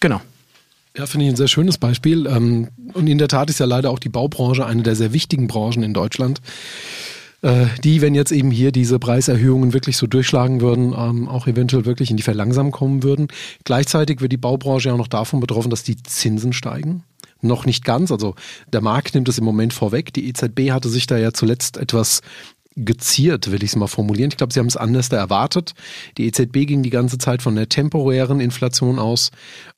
Genau. 0.00 0.20
Ja, 0.96 1.04
finde 1.04 1.26
ich 1.26 1.32
ein 1.32 1.36
sehr 1.36 1.48
schönes 1.48 1.76
Beispiel. 1.76 2.26
Ähm, 2.26 2.68
und 2.94 3.06
in 3.06 3.18
der 3.18 3.28
Tat 3.28 3.50
ist 3.50 3.60
ja 3.60 3.66
leider 3.66 3.90
auch 3.90 3.98
die 3.98 4.08
Baubranche 4.08 4.64
eine 4.64 4.82
der 4.82 4.96
sehr 4.96 5.12
wichtigen 5.12 5.46
Branchen 5.46 5.82
in 5.82 5.92
Deutschland, 5.92 6.40
äh, 7.42 7.66
die, 7.84 8.00
wenn 8.00 8.14
jetzt 8.14 8.32
eben 8.32 8.50
hier 8.50 8.72
diese 8.72 8.98
Preiserhöhungen 8.98 9.74
wirklich 9.74 9.98
so 9.98 10.06
durchschlagen 10.06 10.62
würden, 10.62 10.94
ähm, 10.96 11.28
auch 11.28 11.46
eventuell 11.46 11.84
wirklich 11.84 12.10
in 12.10 12.16
die 12.16 12.22
Verlangsamung 12.22 12.72
kommen 12.72 13.02
würden. 13.02 13.28
Gleichzeitig 13.64 14.22
wird 14.22 14.32
die 14.32 14.38
Baubranche 14.38 14.88
ja 14.88 14.94
auch 14.94 14.98
noch 14.98 15.08
davon 15.08 15.40
betroffen, 15.40 15.68
dass 15.68 15.82
die 15.82 16.02
Zinsen 16.02 16.54
steigen. 16.54 17.02
Noch 17.42 17.66
nicht 17.66 17.84
ganz, 17.84 18.10
also 18.10 18.34
der 18.72 18.80
Markt 18.80 19.14
nimmt 19.14 19.28
es 19.28 19.36
im 19.36 19.44
Moment 19.44 19.74
vorweg. 19.74 20.14
Die 20.14 20.26
EZB 20.28 20.70
hatte 20.70 20.88
sich 20.88 21.06
da 21.06 21.18
ja 21.18 21.34
zuletzt 21.34 21.76
etwas 21.76 22.22
geziert, 22.76 23.50
will 23.50 23.62
ich 23.62 23.70
es 23.70 23.76
mal 23.76 23.86
formulieren. 23.86 24.30
Ich 24.30 24.36
glaube, 24.36 24.52
sie 24.52 24.60
haben 24.60 24.66
es 24.66 24.76
anders 24.76 25.08
erwartet. 25.08 25.74
Die 26.18 26.26
EZB 26.26 26.66
ging 26.66 26.82
die 26.82 26.90
ganze 26.90 27.18
Zeit 27.18 27.42
von 27.42 27.56
der 27.56 27.68
temporären 27.68 28.40
Inflation 28.40 28.98
aus, 28.98 29.30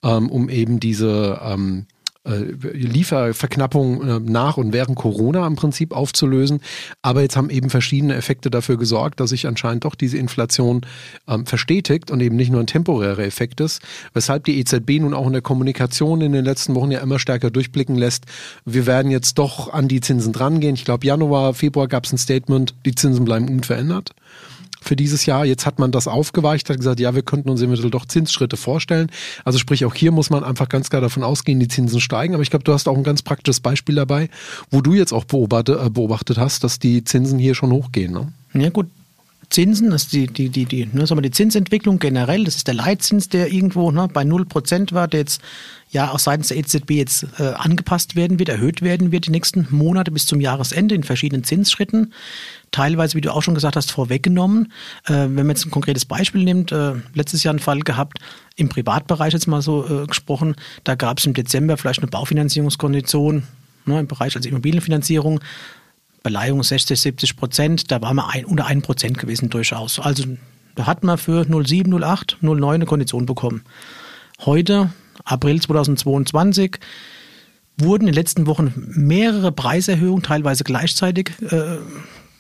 ähm, 0.02 0.28
um 0.30 0.48
eben 0.48 0.80
diese 0.80 1.40
ähm, 1.42 1.86
äh, 1.88 1.97
Lieferverknappung 2.25 4.02
äh, 4.02 4.20
nach 4.20 4.56
und 4.56 4.72
während 4.72 4.96
Corona 4.96 5.46
im 5.46 5.56
Prinzip 5.56 5.92
aufzulösen. 5.92 6.60
Aber 7.02 7.22
jetzt 7.22 7.37
haben 7.37 7.50
eben 7.50 7.70
verschiedene 7.70 8.14
Effekte 8.14 8.50
dafür 8.50 8.76
gesorgt, 8.76 9.20
dass 9.20 9.30
sich 9.30 9.46
anscheinend 9.46 9.84
doch 9.84 9.94
diese 9.94 10.18
Inflation 10.18 10.82
ähm, 11.26 11.46
verstetigt 11.46 12.10
und 12.10 12.20
eben 12.20 12.37
nicht 12.37 12.50
nur 12.50 12.60
ein 12.60 12.66
temporärer 12.66 13.20
Effekt 13.20 13.60
ist, 13.60 13.82
weshalb 14.14 14.44
die 14.44 14.58
EZB 14.58 15.00
nun 15.00 15.14
auch 15.14 15.26
in 15.26 15.32
der 15.32 15.42
Kommunikation 15.42 16.20
in 16.20 16.32
den 16.32 16.44
letzten 16.44 16.75
Wochen 16.75 16.90
ja 16.90 17.00
immer 17.00 17.18
stärker 17.18 17.50
durchblicken 17.50 17.96
lässt, 17.96 18.26
wir 18.64 18.87
werden 18.87 19.10
jetzt 19.10 19.38
doch 19.38 19.72
an 19.72 19.88
die 19.88 20.00
Zinsen 20.00 20.32
drangehen. 20.32 20.75
Ich 20.75 20.84
glaube, 20.84 21.06
Januar, 21.06 21.54
Februar 21.54 21.88
gab 21.88 22.04
es 22.04 22.12
ein 22.12 22.18
Statement, 22.18 22.75
die 22.84 22.94
Zinsen 22.94 23.25
bleiben 23.25 23.48
unverändert 23.48 24.14
für 24.80 24.97
dieses 24.97 25.26
Jahr. 25.26 25.44
Jetzt 25.44 25.66
hat 25.66 25.78
man 25.78 25.92
das 25.92 26.08
aufgeweicht, 26.08 26.68
hat 26.70 26.78
gesagt, 26.78 27.00
ja, 27.00 27.14
wir 27.14 27.23
könnten 27.23 27.50
uns 27.50 27.61
eventuell 27.62 27.90
doch 27.90 28.06
Zinsschritte 28.06 28.56
vorstellen. 28.56 29.11
Also 29.44 29.58
sprich, 29.58 29.85
auch 29.85 29.94
hier 29.94 30.12
muss 30.12 30.30
man 30.30 30.44
einfach 30.44 30.68
ganz 30.68 30.90
klar 30.90 31.00
davon 31.00 31.23
ausgehen, 31.23 31.61
die 31.61 31.68
Zinsen 31.68 32.00
steigen. 32.00 32.35
Aber 32.35 32.42
ich 32.42 32.50
glaube, 32.50 32.64
du 32.64 32.73
hast 32.73 32.88
auch 32.88 32.97
ein 32.97 33.04
ganz 33.04 33.23
praktisches 33.23 33.61
Beispiel 33.61 33.94
dabei, 33.94 34.28
wo 34.70 34.80
du 34.80 34.94
jetzt 34.94 35.12
auch 35.12 35.25
beobachtet, 35.25 35.80
äh, 35.80 35.90
beobachtet 35.90 36.38
hast, 36.38 36.64
dass 36.64 36.78
die 36.78 37.04
Zinsen 37.04 37.38
hier 37.38 37.54
schon 37.54 37.73
hochgehen. 37.73 38.12
Ne? 38.12 38.32
Ja 38.54 38.70
gut, 38.70 38.87
Zinsen, 39.50 39.90
das 39.90 40.04
ist 40.04 40.12
die, 40.12 40.26
die, 40.26 40.50
die, 40.50 40.66
die, 40.66 40.86
ne, 40.92 41.06
sagen 41.06 41.18
wir 41.18 41.22
die 41.22 41.30
Zinsentwicklung 41.30 41.98
generell, 41.98 42.44
das 42.44 42.56
ist 42.56 42.66
der 42.66 42.74
Leitzins, 42.74 43.30
der 43.30 43.50
irgendwo 43.50 43.90
ne, 43.90 44.06
bei 44.12 44.22
0% 44.22 44.92
war, 44.92 45.08
der 45.08 45.20
jetzt 45.20 45.40
ja 45.90 46.10
auch 46.10 46.18
seitens 46.18 46.48
der 46.48 46.58
EZB 46.58 46.90
jetzt 46.90 47.26
äh, 47.38 47.54
angepasst 47.54 48.14
werden 48.14 48.38
wird, 48.38 48.50
erhöht 48.50 48.82
werden 48.82 49.10
wird 49.10 49.26
die 49.26 49.30
nächsten 49.30 49.66
Monate 49.70 50.10
bis 50.10 50.26
zum 50.26 50.40
Jahresende 50.40 50.94
in 50.94 51.02
verschiedenen 51.02 51.44
Zinsschritten. 51.44 52.12
Teilweise, 52.72 53.14
wie 53.14 53.22
du 53.22 53.32
auch 53.32 53.42
schon 53.42 53.54
gesagt 53.54 53.76
hast, 53.76 53.90
vorweggenommen. 53.90 54.70
Äh, 55.06 55.12
wenn 55.12 55.34
man 55.34 55.50
jetzt 55.50 55.64
ein 55.64 55.70
konkretes 55.70 56.04
Beispiel 56.04 56.44
nimmt, 56.44 56.70
äh, 56.70 56.92
letztes 57.14 57.42
Jahr 57.42 57.52
einen 57.52 57.58
Fall 57.58 57.80
gehabt, 57.80 58.18
im 58.56 58.68
Privatbereich 58.68 59.32
jetzt 59.32 59.46
mal 59.46 59.62
so 59.62 60.02
äh, 60.02 60.06
gesprochen, 60.06 60.56
da 60.84 60.94
gab 60.94 61.18
es 61.18 61.26
im 61.26 61.32
Dezember 61.32 61.78
vielleicht 61.78 62.00
eine 62.00 62.10
Baufinanzierungskondition 62.10 63.44
ne, 63.86 64.00
im 64.00 64.06
Bereich 64.06 64.36
als 64.36 64.44
Immobilienfinanzierung 64.44 65.40
Beleihung 66.22 66.62
60, 66.62 66.98
70 67.00 67.37
Prozent, 67.37 67.90
da 67.90 68.02
waren 68.02 68.16
wir 68.16 68.28
ein, 68.28 68.44
unter 68.44 68.66
1 68.66 68.84
Prozent 68.84 69.18
gewesen 69.18 69.50
durchaus. 69.50 69.98
Also 69.98 70.25
da 70.75 70.87
hat 70.87 71.04
man 71.04 71.18
für 71.18 71.44
07, 71.44 72.02
08, 72.02 72.38
09 72.40 72.75
eine 72.75 72.87
Kondition 72.87 73.26
bekommen. 73.26 73.62
Heute, 74.44 74.90
April 75.25 75.60
2022, 75.60 76.78
wurden 77.78 78.02
in 78.02 78.12
den 78.12 78.14
letzten 78.14 78.46
Wochen 78.46 78.72
mehrere 78.94 79.52
Preiserhöhungen, 79.52 80.22
teilweise 80.22 80.64
gleichzeitig 80.64 81.30
äh, 81.50 81.78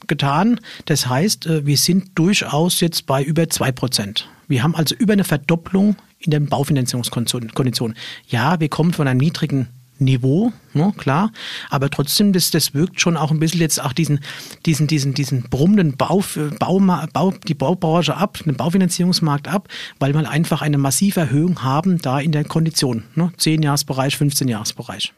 getan. 0.06 0.60
Das 0.86 1.08
heißt, 1.08 1.46
äh, 1.46 1.66
wir 1.66 1.76
sind 1.76 2.18
durchaus 2.18 2.80
jetzt 2.80 3.06
bei 3.06 3.22
über 3.22 3.48
2 3.48 3.72
Prozent. 3.72 4.28
Wir 4.48 4.62
haben 4.62 4.74
also 4.74 4.94
über 4.94 5.12
eine 5.12 5.24
Verdopplung 5.24 5.96
in 6.18 6.30
den 6.30 6.46
Baufinanzierungskonditionen. 6.46 7.96
Ja, 8.26 8.58
wir 8.60 8.68
kommen 8.68 8.92
von 8.92 9.06
einem 9.06 9.20
niedrigen 9.20 9.68
Niveau, 9.98 10.52
ne, 10.74 10.92
klar. 10.96 11.32
Aber 11.70 11.90
trotzdem, 11.90 12.32
das, 12.32 12.50
das 12.50 12.74
wirkt 12.74 13.00
schon 13.00 13.16
auch 13.16 13.30
ein 13.30 13.40
bisschen 13.40 13.60
jetzt 13.60 13.82
auch 13.82 13.92
diesen, 13.92 14.20
diesen, 14.66 14.86
diesen, 14.86 15.14
diesen 15.14 15.42
brummenden 15.42 15.96
Bau, 15.96 16.22
Bau, 16.58 16.80
Bau, 17.12 17.34
die 17.46 17.54
Baubranche 17.54 18.16
ab, 18.16 18.38
den 18.44 18.56
Baufinanzierungsmarkt 18.56 19.48
ab, 19.48 19.68
weil 19.98 20.14
wir 20.14 20.28
einfach 20.28 20.62
eine 20.62 20.78
massive 20.78 21.20
Erhöhung 21.20 21.62
haben 21.62 21.98
da 21.98 22.18
in 22.20 22.32
der 22.32 22.44
Kondition. 22.44 23.04
Ne, 23.14 23.32
10-Jahres-Bereich, 23.38 24.14
15-Jahres-Bereich. 24.16 25.12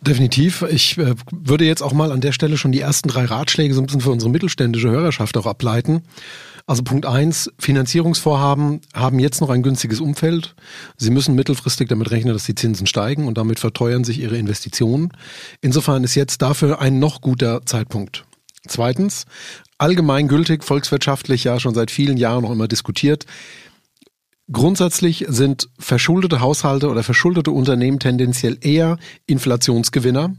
Definitiv. 0.00 0.62
Ich 0.70 0.96
äh, 0.98 1.14
würde 1.32 1.64
jetzt 1.64 1.82
auch 1.82 1.92
mal 1.92 2.12
an 2.12 2.20
der 2.20 2.32
Stelle 2.32 2.56
schon 2.56 2.70
die 2.70 2.80
ersten 2.80 3.08
drei 3.08 3.24
Ratschläge 3.24 3.74
so 3.74 3.80
ein 3.80 3.86
bisschen 3.86 4.00
für 4.00 4.10
unsere 4.10 4.30
mittelständische 4.30 4.90
Hörerschaft 4.90 5.36
auch 5.36 5.46
ableiten. 5.46 6.02
Also 6.68 6.82
Punkt 6.82 7.06
eins, 7.06 7.50
Finanzierungsvorhaben 7.58 8.82
haben 8.92 9.18
jetzt 9.18 9.40
noch 9.40 9.48
ein 9.48 9.62
günstiges 9.62 10.00
Umfeld. 10.00 10.54
Sie 10.98 11.10
müssen 11.10 11.34
mittelfristig 11.34 11.88
damit 11.88 12.10
rechnen, 12.10 12.34
dass 12.34 12.44
die 12.44 12.54
Zinsen 12.54 12.86
steigen 12.86 13.26
und 13.26 13.38
damit 13.38 13.58
verteuern 13.58 14.04
sich 14.04 14.20
ihre 14.20 14.36
Investitionen. 14.36 15.10
Insofern 15.62 16.04
ist 16.04 16.14
jetzt 16.14 16.42
dafür 16.42 16.78
ein 16.78 16.98
noch 16.98 17.22
guter 17.22 17.64
Zeitpunkt. 17.64 18.26
Zweitens, 18.66 19.24
allgemeingültig, 19.78 20.62
volkswirtschaftlich 20.62 21.42
ja 21.44 21.58
schon 21.58 21.74
seit 21.74 21.90
vielen 21.90 22.18
Jahren 22.18 22.42
noch 22.42 22.50
immer 22.50 22.68
diskutiert. 22.68 23.24
Grundsätzlich 24.52 25.24
sind 25.26 25.70
verschuldete 25.78 26.42
Haushalte 26.42 26.90
oder 26.90 27.02
verschuldete 27.02 27.50
Unternehmen 27.50 27.98
tendenziell 27.98 28.58
eher 28.60 28.98
Inflationsgewinner 29.24 30.34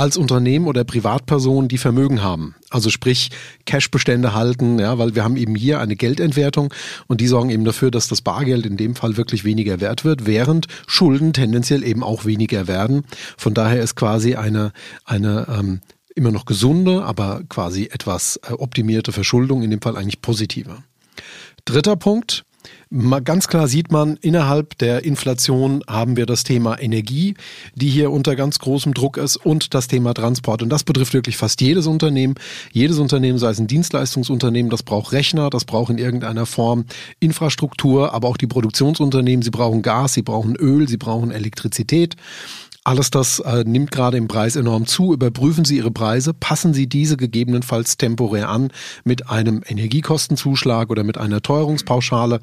als 0.00 0.16
Unternehmen 0.16 0.66
oder 0.66 0.82
Privatpersonen, 0.82 1.68
die 1.68 1.76
Vermögen 1.76 2.22
haben. 2.22 2.54
Also 2.70 2.88
sprich 2.88 3.30
Cashbestände 3.66 4.32
halten, 4.32 4.78
ja, 4.78 4.96
weil 4.96 5.14
wir 5.14 5.24
haben 5.24 5.36
eben 5.36 5.54
hier 5.54 5.78
eine 5.78 5.94
Geldentwertung 5.94 6.72
und 7.06 7.20
die 7.20 7.26
sorgen 7.26 7.50
eben 7.50 7.66
dafür, 7.66 7.90
dass 7.90 8.08
das 8.08 8.22
Bargeld 8.22 8.64
in 8.64 8.78
dem 8.78 8.96
Fall 8.96 9.18
wirklich 9.18 9.44
weniger 9.44 9.78
wert 9.82 10.02
wird, 10.02 10.24
während 10.24 10.68
Schulden 10.86 11.34
tendenziell 11.34 11.84
eben 11.84 12.02
auch 12.02 12.24
weniger 12.24 12.66
werden. 12.66 13.04
Von 13.36 13.52
daher 13.52 13.82
ist 13.82 13.94
quasi 13.94 14.36
eine, 14.36 14.72
eine 15.04 15.46
ähm, 15.50 15.80
immer 16.14 16.32
noch 16.32 16.46
gesunde, 16.46 17.02
aber 17.02 17.42
quasi 17.50 17.90
etwas 17.92 18.40
äh, 18.48 18.54
optimierte 18.54 19.12
Verschuldung 19.12 19.62
in 19.62 19.70
dem 19.70 19.82
Fall 19.82 19.98
eigentlich 19.98 20.22
positiver. 20.22 20.82
Dritter 21.66 21.96
Punkt, 21.96 22.44
Ganz 23.24 23.46
klar 23.46 23.68
sieht 23.68 23.92
man, 23.92 24.16
innerhalb 24.20 24.76
der 24.78 25.04
Inflation 25.04 25.84
haben 25.88 26.16
wir 26.16 26.26
das 26.26 26.42
Thema 26.42 26.80
Energie, 26.80 27.34
die 27.76 27.88
hier 27.88 28.10
unter 28.10 28.34
ganz 28.34 28.58
großem 28.58 28.94
Druck 28.94 29.16
ist 29.16 29.36
und 29.36 29.74
das 29.74 29.86
Thema 29.86 30.12
Transport. 30.12 30.62
Und 30.62 30.70
das 30.70 30.82
betrifft 30.82 31.14
wirklich 31.14 31.36
fast 31.36 31.60
jedes 31.60 31.86
Unternehmen. 31.86 32.34
Jedes 32.72 32.98
Unternehmen, 32.98 33.38
sei 33.38 33.50
es 33.50 33.60
ein 33.60 33.68
Dienstleistungsunternehmen, 33.68 34.70
das 34.70 34.82
braucht 34.82 35.12
Rechner, 35.12 35.50
das 35.50 35.64
braucht 35.64 35.90
in 35.90 35.98
irgendeiner 35.98 36.46
Form 36.46 36.84
Infrastruktur, 37.20 38.12
aber 38.12 38.26
auch 38.26 38.36
die 38.36 38.48
Produktionsunternehmen, 38.48 39.42
sie 39.42 39.50
brauchen 39.50 39.82
Gas, 39.82 40.14
sie 40.14 40.22
brauchen 40.22 40.56
Öl, 40.56 40.88
sie 40.88 40.96
brauchen 40.96 41.30
Elektrizität. 41.30 42.16
Alles 42.82 43.10
das 43.10 43.40
äh, 43.40 43.62
nimmt 43.64 43.90
gerade 43.90 44.16
im 44.16 44.26
Preis 44.26 44.56
enorm 44.56 44.86
zu. 44.86 45.12
Überprüfen 45.12 45.64
Sie 45.64 45.76
Ihre 45.76 45.90
Preise, 45.90 46.32
passen 46.32 46.72
Sie 46.72 46.88
diese 46.88 47.16
gegebenenfalls 47.16 47.98
temporär 47.98 48.48
an 48.48 48.72
mit 49.04 49.28
einem 49.28 49.62
Energiekostenzuschlag 49.66 50.88
oder 50.90 51.04
mit 51.04 51.18
einer 51.18 51.42
Teuerungspauschale. 51.42 52.40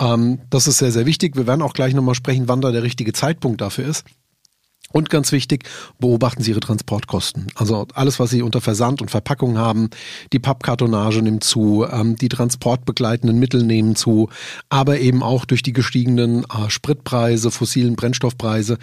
Ähm, 0.00 0.38
das 0.48 0.68
ist 0.68 0.78
sehr, 0.78 0.92
sehr 0.92 1.04
wichtig. 1.04 1.36
Wir 1.36 1.46
werden 1.46 1.62
auch 1.62 1.74
gleich 1.74 1.92
nochmal 1.92 2.14
sprechen, 2.14 2.48
wann 2.48 2.62
da 2.62 2.72
der 2.72 2.82
richtige 2.82 3.12
Zeitpunkt 3.12 3.60
dafür 3.60 3.86
ist. 3.86 4.04
Und 4.90 5.10
ganz 5.10 5.32
wichtig, 5.32 5.64
beobachten 5.98 6.42
Sie 6.42 6.50
Ihre 6.50 6.60
Transportkosten. 6.60 7.48
Also 7.54 7.86
alles, 7.92 8.18
was 8.18 8.30
Sie 8.30 8.40
unter 8.40 8.62
Versand 8.62 9.02
und 9.02 9.10
Verpackung 9.10 9.58
haben, 9.58 9.90
die 10.32 10.38
Pappkartonage 10.38 11.20
nimmt 11.20 11.44
zu, 11.44 11.86
ähm, 11.90 12.16
die 12.16 12.30
transportbegleitenden 12.30 13.38
Mittel 13.38 13.62
nehmen 13.64 13.96
zu, 13.96 14.30
aber 14.70 14.98
eben 14.98 15.22
auch 15.22 15.44
durch 15.44 15.62
die 15.62 15.74
gestiegenen 15.74 16.44
äh, 16.44 16.70
Spritpreise, 16.70 17.50
fossilen 17.50 17.96
Brennstoffpreise, 17.96 18.78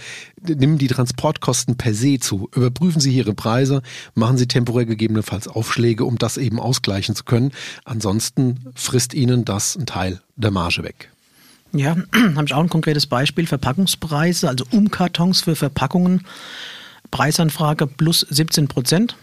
nehmen 0.48 0.78
die 0.78 0.88
Transportkosten 0.88 1.76
per 1.76 1.96
se 1.96 2.20
zu. 2.20 2.50
Überprüfen 2.56 3.02
Sie 3.02 3.16
Ihre 3.16 3.34
Preise, 3.34 3.82
machen 4.14 4.38
Sie 4.38 4.48
temporär 4.48 4.86
gegebenenfalls 4.86 5.48
Aufschläge, 5.48 6.06
um 6.06 6.20
das 6.20 6.38
eben 6.38 6.60
ausgleichen 6.60 7.16
zu 7.16 7.24
können. 7.24 7.52
Ansonsten 7.84 8.60
frisst 8.76 9.16
Ihnen 9.16 9.44
das 9.44 9.76
einen 9.76 9.88
Teil 9.88 10.22
der 10.36 10.52
Marge 10.52 10.84
weg. 10.84 11.14
Ja, 11.75 11.98
habe 12.36 12.46
ich 12.46 12.53
auch 12.53 12.62
ein 12.62 12.70
konkretes 12.70 13.05
Beispiel. 13.05 13.48
Verpackungspreise, 13.48 14.48
also 14.48 14.65
Umkartons 14.72 15.41
für 15.41 15.55
Verpackungen. 15.55 16.22
Preisanfrage 17.12 17.88
plus 17.88 18.22
17 18.22 18.67
Prozent. 18.67 19.15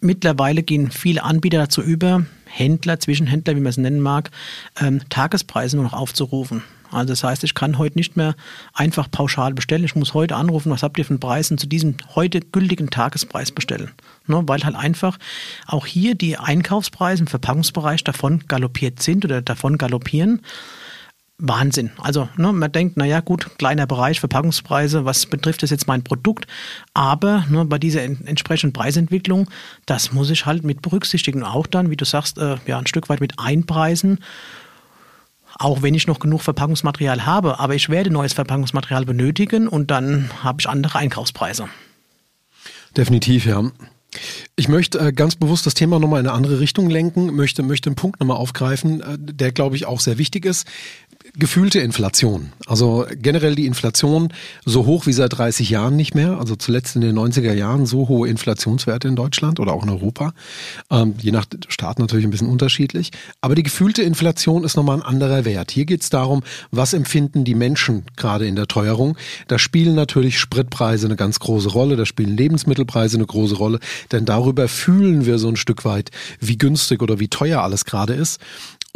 Mittlerweile 0.00 0.62
gehen 0.62 0.90
viele 0.90 1.22
Anbieter 1.22 1.58
dazu 1.58 1.80
über, 1.80 2.26
Händler, 2.44 3.00
Zwischenhändler, 3.00 3.56
wie 3.56 3.60
man 3.60 3.70
es 3.70 3.78
nennen 3.78 4.00
mag, 4.00 4.30
ähm, 4.80 5.00
Tagespreise 5.08 5.76
nur 5.76 5.86
noch 5.86 5.94
aufzurufen. 5.94 6.62
Also 6.90 7.12
das 7.12 7.24
heißt, 7.24 7.42
ich 7.44 7.54
kann 7.54 7.78
heute 7.78 7.98
nicht 7.98 8.16
mehr 8.16 8.36
einfach 8.74 9.10
pauschal 9.10 9.54
bestellen. 9.54 9.84
Ich 9.84 9.96
muss 9.96 10.14
heute 10.14 10.36
anrufen, 10.36 10.70
was 10.70 10.82
habt 10.82 10.98
ihr 10.98 11.04
für 11.04 11.10
einen 11.10 11.20
Preis 11.20 11.50
und 11.50 11.58
zu 11.58 11.66
diesem 11.66 11.96
heute 12.14 12.40
gültigen 12.40 12.90
Tagespreis 12.90 13.50
bestellen. 13.50 13.90
Ne, 14.26 14.42
weil 14.46 14.62
halt 14.62 14.76
einfach 14.76 15.18
auch 15.66 15.86
hier 15.86 16.14
die 16.14 16.36
Einkaufspreise 16.36 17.22
im 17.22 17.26
Verpackungsbereich 17.26 18.04
davon 18.04 18.44
galoppiert 18.46 19.02
sind 19.02 19.24
oder 19.24 19.42
davon 19.42 19.78
galoppieren. 19.78 20.42
Wahnsinn. 21.38 21.90
Also 21.98 22.28
ne, 22.36 22.52
man 22.52 22.70
denkt, 22.70 22.96
naja 22.96 23.20
gut, 23.20 23.58
kleiner 23.58 23.86
Bereich, 23.86 24.20
Verpackungspreise, 24.20 25.04
was 25.04 25.26
betrifft 25.26 25.62
das 25.62 25.70
jetzt 25.70 25.88
mein 25.88 26.04
Produkt? 26.04 26.46
Aber 26.94 27.44
ne, 27.48 27.64
bei 27.64 27.78
dieser 27.78 28.02
en 28.02 28.24
entsprechenden 28.26 28.72
Preisentwicklung, 28.72 29.50
das 29.84 30.12
muss 30.12 30.30
ich 30.30 30.46
halt 30.46 30.62
mit 30.62 30.80
berücksichtigen. 30.80 31.42
Auch 31.42 31.66
dann, 31.66 31.90
wie 31.90 31.96
du 31.96 32.04
sagst, 32.04 32.38
äh, 32.38 32.56
ja, 32.66 32.78
ein 32.78 32.86
Stück 32.86 33.08
weit 33.08 33.20
mit 33.20 33.38
einpreisen. 33.38 34.20
Auch 35.56 35.82
wenn 35.82 35.94
ich 35.94 36.06
noch 36.06 36.18
genug 36.18 36.42
Verpackungsmaterial 36.42 37.26
habe, 37.26 37.60
aber 37.60 37.74
ich 37.74 37.88
werde 37.88 38.10
neues 38.10 38.32
Verpackungsmaterial 38.32 39.04
benötigen 39.04 39.68
und 39.68 39.90
dann 39.90 40.30
habe 40.42 40.60
ich 40.60 40.68
andere 40.68 40.98
Einkaufspreise. 40.98 41.68
Definitiv, 42.96 43.46
ja. 43.46 43.70
Ich 44.54 44.68
möchte 44.68 45.00
äh, 45.00 45.12
ganz 45.12 45.34
bewusst 45.34 45.66
das 45.66 45.74
Thema 45.74 45.98
nochmal 45.98 46.20
in 46.20 46.28
eine 46.28 46.36
andere 46.36 46.60
Richtung 46.60 46.88
lenken, 46.88 47.34
möchte, 47.34 47.64
möchte 47.64 47.88
einen 47.88 47.96
Punkt 47.96 48.20
nochmal 48.20 48.36
aufgreifen, 48.36 49.00
äh, 49.00 49.16
der, 49.18 49.50
glaube 49.50 49.74
ich, 49.74 49.86
auch 49.86 49.98
sehr 49.98 50.18
wichtig 50.18 50.44
ist 50.44 50.68
gefühlte 51.36 51.80
Inflation. 51.80 52.52
Also 52.66 53.06
generell 53.20 53.56
die 53.56 53.66
Inflation 53.66 54.32
so 54.64 54.86
hoch 54.86 55.06
wie 55.06 55.12
seit 55.12 55.36
30 55.36 55.68
Jahren 55.68 55.96
nicht 55.96 56.14
mehr. 56.14 56.38
Also 56.38 56.54
zuletzt 56.54 56.94
in 56.94 57.02
den 57.02 57.18
90er 57.18 57.52
Jahren 57.52 57.86
so 57.86 58.08
hohe 58.08 58.28
Inflationswerte 58.28 59.08
in 59.08 59.16
Deutschland 59.16 59.58
oder 59.58 59.72
auch 59.72 59.82
in 59.82 59.90
Europa. 59.90 60.32
Ähm, 60.90 61.14
je 61.20 61.32
nach 61.32 61.46
Staat 61.68 61.98
natürlich 61.98 62.24
ein 62.24 62.30
bisschen 62.30 62.48
unterschiedlich. 62.48 63.10
Aber 63.40 63.56
die 63.56 63.64
gefühlte 63.64 64.02
Inflation 64.02 64.62
ist 64.62 64.76
nochmal 64.76 64.98
ein 64.98 65.02
anderer 65.02 65.44
Wert. 65.44 65.72
Hier 65.72 65.86
geht 65.86 66.02
es 66.02 66.10
darum, 66.10 66.42
was 66.70 66.94
empfinden 66.94 67.44
die 67.44 67.56
Menschen 67.56 68.04
gerade 68.16 68.46
in 68.46 68.54
der 68.54 68.68
Teuerung. 68.68 69.16
Da 69.48 69.58
spielen 69.58 69.96
natürlich 69.96 70.38
Spritpreise 70.38 71.06
eine 71.06 71.16
ganz 71.16 71.40
große 71.40 71.70
Rolle. 71.70 71.96
Da 71.96 72.06
spielen 72.06 72.36
Lebensmittelpreise 72.36 73.16
eine 73.16 73.26
große 73.26 73.56
Rolle. 73.56 73.80
Denn 74.12 74.24
darüber 74.24 74.68
fühlen 74.68 75.26
wir 75.26 75.38
so 75.38 75.48
ein 75.48 75.56
Stück 75.56 75.84
weit, 75.84 76.10
wie 76.38 76.58
günstig 76.58 77.02
oder 77.02 77.18
wie 77.18 77.28
teuer 77.28 77.62
alles 77.62 77.84
gerade 77.84 78.14
ist. 78.14 78.40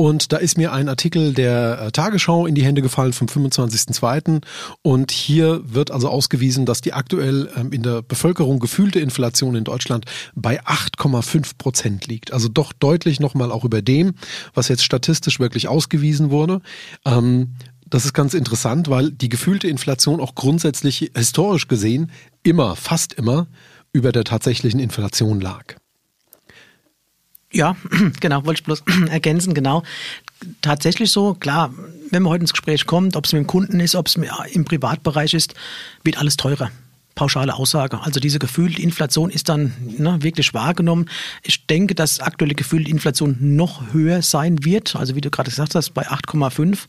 Und 0.00 0.32
da 0.32 0.36
ist 0.36 0.56
mir 0.56 0.72
ein 0.72 0.88
Artikel 0.88 1.34
der 1.34 1.80
äh, 1.80 1.90
Tagesschau 1.90 2.46
in 2.46 2.54
die 2.54 2.64
Hände 2.64 2.82
gefallen 2.82 3.12
vom 3.12 3.26
25.02. 3.26 4.44
Und 4.82 5.10
hier 5.10 5.60
wird 5.64 5.90
also 5.90 6.08
ausgewiesen, 6.08 6.66
dass 6.66 6.80
die 6.80 6.92
aktuell 6.92 7.50
ähm, 7.56 7.72
in 7.72 7.82
der 7.82 8.02
Bevölkerung 8.02 8.60
gefühlte 8.60 9.00
Inflation 9.00 9.56
in 9.56 9.64
Deutschland 9.64 10.04
bei 10.36 10.62
8,5 10.62 11.58
Prozent 11.58 12.06
liegt. 12.06 12.32
Also 12.32 12.48
doch 12.48 12.72
deutlich 12.72 13.18
nochmal 13.18 13.50
auch 13.50 13.64
über 13.64 13.82
dem, 13.82 14.14
was 14.54 14.68
jetzt 14.68 14.84
statistisch 14.84 15.40
wirklich 15.40 15.66
ausgewiesen 15.66 16.30
wurde. 16.30 16.60
Ähm, 17.04 17.54
das 17.90 18.04
ist 18.04 18.12
ganz 18.12 18.34
interessant, 18.34 18.88
weil 18.88 19.10
die 19.10 19.28
gefühlte 19.28 19.66
Inflation 19.66 20.20
auch 20.20 20.36
grundsätzlich 20.36 21.10
historisch 21.16 21.66
gesehen 21.66 22.12
immer, 22.44 22.76
fast 22.76 23.14
immer 23.14 23.48
über 23.92 24.12
der 24.12 24.22
tatsächlichen 24.22 24.78
Inflation 24.78 25.40
lag. 25.40 25.74
Ja, 27.52 27.76
genau, 28.20 28.44
wollte 28.44 28.60
ich 28.60 28.64
bloß 28.64 28.82
ergänzen, 29.10 29.54
genau. 29.54 29.82
Tatsächlich 30.60 31.10
so, 31.10 31.34
klar, 31.34 31.72
wenn 32.10 32.22
man 32.22 32.30
heute 32.30 32.42
ins 32.42 32.52
Gespräch 32.52 32.86
kommt, 32.86 33.16
ob 33.16 33.24
es 33.26 33.32
mit 33.32 33.40
dem 33.40 33.46
Kunden 33.46 33.80
ist, 33.80 33.94
ob 33.94 34.06
es 34.06 34.16
im 34.52 34.64
Privatbereich 34.64 35.34
ist, 35.34 35.54
wird 36.04 36.18
alles 36.18 36.36
teurer 36.36 36.70
pauschale 37.18 37.54
Aussage. 37.54 38.00
Also 38.00 38.20
diese 38.20 38.38
gefühlte 38.38 38.80
Inflation 38.80 39.30
ist 39.30 39.48
dann 39.48 39.72
ne, 39.98 40.18
wirklich 40.20 40.54
wahrgenommen. 40.54 41.06
Ich 41.42 41.66
denke, 41.66 41.96
dass 41.96 42.20
aktuelle 42.20 42.54
gefühlte 42.54 42.88
Inflation 42.88 43.36
noch 43.40 43.92
höher 43.92 44.22
sein 44.22 44.64
wird, 44.64 44.94
also 44.94 45.16
wie 45.16 45.20
du 45.20 45.28
gerade 45.28 45.50
gesagt 45.50 45.74
hast, 45.74 45.94
bei 45.94 46.06
8,5 46.08 46.84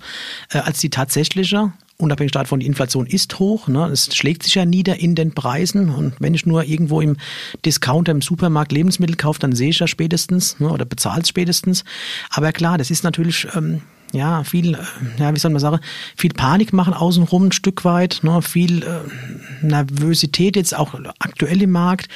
äh, 0.52 0.60
als 0.60 0.80
die 0.80 0.92
tatsächliche 0.92 1.74
unabhängig 1.98 2.32
davon, 2.32 2.62
die 2.62 2.66
Inflation 2.66 3.08
ist 3.08 3.40
hoch. 3.40 3.68
Ne? 3.68 3.88
Es 3.88 4.16
schlägt 4.16 4.44
sich 4.44 4.56
ja 4.56 4.64
nieder 4.66 5.00
in 5.00 5.16
den 5.16 5.34
Preisen. 5.34 5.90
Und 5.90 6.14
wenn 6.20 6.34
ich 6.34 6.46
nur 6.46 6.64
irgendwo 6.64 7.02
im 7.02 7.18
Discounter, 7.66 8.14
im 8.14 8.22
Supermarkt 8.22 8.72
Lebensmittel 8.72 9.18
kaufe, 9.18 9.40
dann 9.40 9.54
sehe 9.54 9.72
ich 9.72 9.80
ja 9.80 9.88
spätestens 9.88 10.60
ne? 10.62 10.70
oder 10.70 10.86
bezahle 10.86 11.24
es 11.24 11.28
spätestens. 11.28 11.84
Aber 12.30 12.54
klar, 12.54 12.78
das 12.78 12.90
ist 12.90 13.04
natürlich 13.04 13.48
ähm, 13.54 13.82
ja, 14.14 14.44
viel, 14.44 14.76
äh, 14.76 14.78
ja, 15.18 15.34
wie 15.34 15.40
soll 15.40 15.52
man 15.52 15.60
sagen, 15.60 15.80
viel 16.16 16.34
Panik 16.34 16.74
machen 16.74 16.94
außenrum 16.94 17.48
ein 17.48 17.52
Stück 17.52 17.86
weit, 17.86 18.20
ne, 18.24 18.42
viel 18.42 18.84
äh, 18.84 19.66
Nervosität 19.66 20.56
jetzt 20.56 20.76
auch 20.76 20.96
aktuell 21.20 21.62
im 21.62 21.72
Markt. 21.72 22.08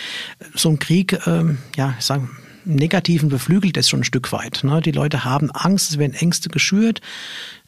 So 0.55 0.69
ein 0.69 0.79
Krieg, 0.79 1.13
äh, 1.27 1.43
ja, 1.75 1.95
ich 1.97 2.05
sage, 2.05 2.27
Negativen 2.65 3.29
beflügelt 3.29 3.77
es 3.77 3.89
schon 3.89 4.01
ein 4.01 4.05
Stück 4.05 4.31
weit. 4.31 4.61
Ne? 4.63 4.81
Die 4.81 4.91
Leute 4.91 5.25
haben 5.25 5.51
Angst, 5.51 5.91
es 5.91 5.97
werden 5.97 6.13
Ängste 6.13 6.49
geschürt 6.49 7.01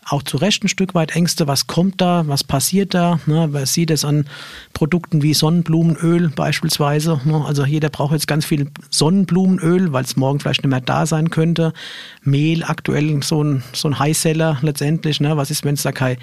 auch 0.07 0.21
zu 0.21 0.37
Recht 0.37 0.63
ein 0.63 0.67
Stück 0.67 0.93
weit 0.93 1.15
Ängste, 1.15 1.47
was 1.47 1.65
kommt 1.67 1.99
da, 1.99 2.27
was 2.27 2.43
passiert 2.43 2.93
da. 2.93 3.19
Ne? 3.25 3.47
Man 3.47 3.65
sieht 3.65 3.89
es 3.89 4.05
an 4.05 4.27
Produkten 4.73 5.23
wie 5.23 5.33
Sonnenblumenöl 5.33 6.29
beispielsweise. 6.29 7.19
Ne? 7.25 7.43
Also 7.43 7.65
jeder 7.65 7.89
braucht 7.89 8.13
jetzt 8.13 8.27
ganz 8.27 8.45
viel 8.45 8.69
Sonnenblumenöl, 8.91 9.93
weil 9.93 10.03
es 10.03 10.15
morgen 10.15 10.39
vielleicht 10.39 10.63
nicht 10.63 10.69
mehr 10.69 10.81
da 10.81 11.07
sein 11.07 11.31
könnte. 11.31 11.73
Mehl 12.21 12.63
aktuell 12.63 13.23
so 13.23 13.43
ein, 13.43 13.63
so 13.73 13.87
ein 13.87 13.97
Highseller 13.97 14.59
letztendlich. 14.61 15.19
Ne? 15.19 15.37
Was 15.37 15.49
ist, 15.49 15.65
wenn 15.65 15.73
es 15.73 15.81
da 15.81 15.91
kein 15.91 16.17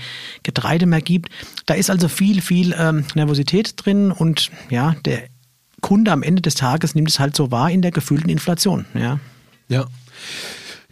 Getreide 0.44 0.86
mehr 0.86 1.02
gibt? 1.02 1.30
Da 1.66 1.74
ist 1.74 1.90
also 1.90 2.08
viel, 2.08 2.40
viel 2.40 2.74
ähm, 2.78 3.04
Nervosität 3.14 3.74
drin 3.76 4.12
und 4.12 4.50
ja, 4.70 4.94
der 5.04 5.24
Kunde 5.80 6.12
am 6.12 6.22
Ende 6.22 6.40
des 6.40 6.54
Tages 6.54 6.94
nimmt 6.94 7.10
es 7.10 7.18
halt 7.18 7.34
so 7.34 7.50
wahr 7.50 7.70
in 7.70 7.82
der 7.82 7.90
gefühlten 7.90 8.30
Inflation. 8.30 8.86
Ja. 8.94 9.18
Ja. 9.68 9.86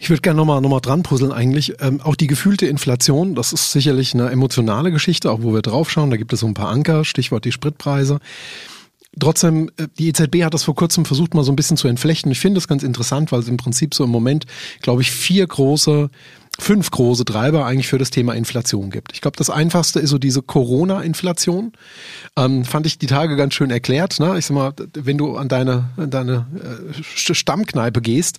Ich 0.02 0.08
würde 0.08 0.22
gerne 0.22 0.38
nochmal 0.38 0.62
noch 0.62 0.70
mal 0.70 0.80
dran 0.80 1.02
puzzeln 1.02 1.30
eigentlich. 1.30 1.74
Ähm, 1.78 2.00
auch 2.00 2.16
die 2.16 2.26
gefühlte 2.26 2.66
Inflation, 2.66 3.34
das 3.34 3.52
ist 3.52 3.70
sicherlich 3.70 4.14
eine 4.14 4.30
emotionale 4.30 4.90
Geschichte, 4.90 5.30
auch 5.30 5.42
wo 5.42 5.52
wir 5.52 5.60
draufschauen. 5.60 6.10
Da 6.10 6.16
gibt 6.16 6.32
es 6.32 6.40
so 6.40 6.46
ein 6.46 6.54
paar 6.54 6.70
Anker, 6.70 7.04
Stichwort 7.04 7.44
die 7.44 7.52
Spritpreise. 7.52 8.18
Trotzdem, 9.18 9.70
äh, 9.76 9.88
die 9.98 10.08
EZB 10.08 10.42
hat 10.42 10.54
das 10.54 10.64
vor 10.64 10.74
kurzem 10.74 11.04
versucht, 11.04 11.34
mal 11.34 11.44
so 11.44 11.52
ein 11.52 11.56
bisschen 11.56 11.76
zu 11.76 11.86
entflechten. 11.86 12.32
Ich 12.32 12.40
finde 12.40 12.54
das 12.54 12.66
ganz 12.66 12.82
interessant, 12.82 13.30
weil 13.30 13.40
es 13.40 13.48
im 13.48 13.58
Prinzip 13.58 13.94
so 13.94 14.04
im 14.04 14.10
Moment, 14.10 14.46
glaube 14.80 15.02
ich, 15.02 15.10
vier 15.10 15.46
große 15.46 16.08
fünf 16.58 16.90
große 16.90 17.24
Treiber 17.24 17.64
eigentlich 17.64 17.88
für 17.88 17.98
das 17.98 18.10
Thema 18.10 18.34
Inflation 18.34 18.90
gibt. 18.90 19.12
Ich 19.12 19.20
glaube, 19.20 19.36
das 19.36 19.50
einfachste 19.50 20.00
ist 20.00 20.10
so 20.10 20.18
diese 20.18 20.42
Corona-Inflation. 20.42 21.72
Ähm, 22.36 22.64
fand 22.64 22.86
ich 22.86 22.98
die 22.98 23.06
Tage 23.06 23.36
ganz 23.36 23.54
schön 23.54 23.70
erklärt. 23.70 24.20
Ne? 24.20 24.38
Ich 24.38 24.46
sag 24.46 24.54
mal, 24.54 24.72
wenn 24.94 25.16
du 25.16 25.36
an 25.36 25.48
deine, 25.48 25.90
an 25.96 26.10
deine 26.10 26.46
äh, 26.56 27.02
Stammkneipe 27.34 28.00
gehst, 28.00 28.38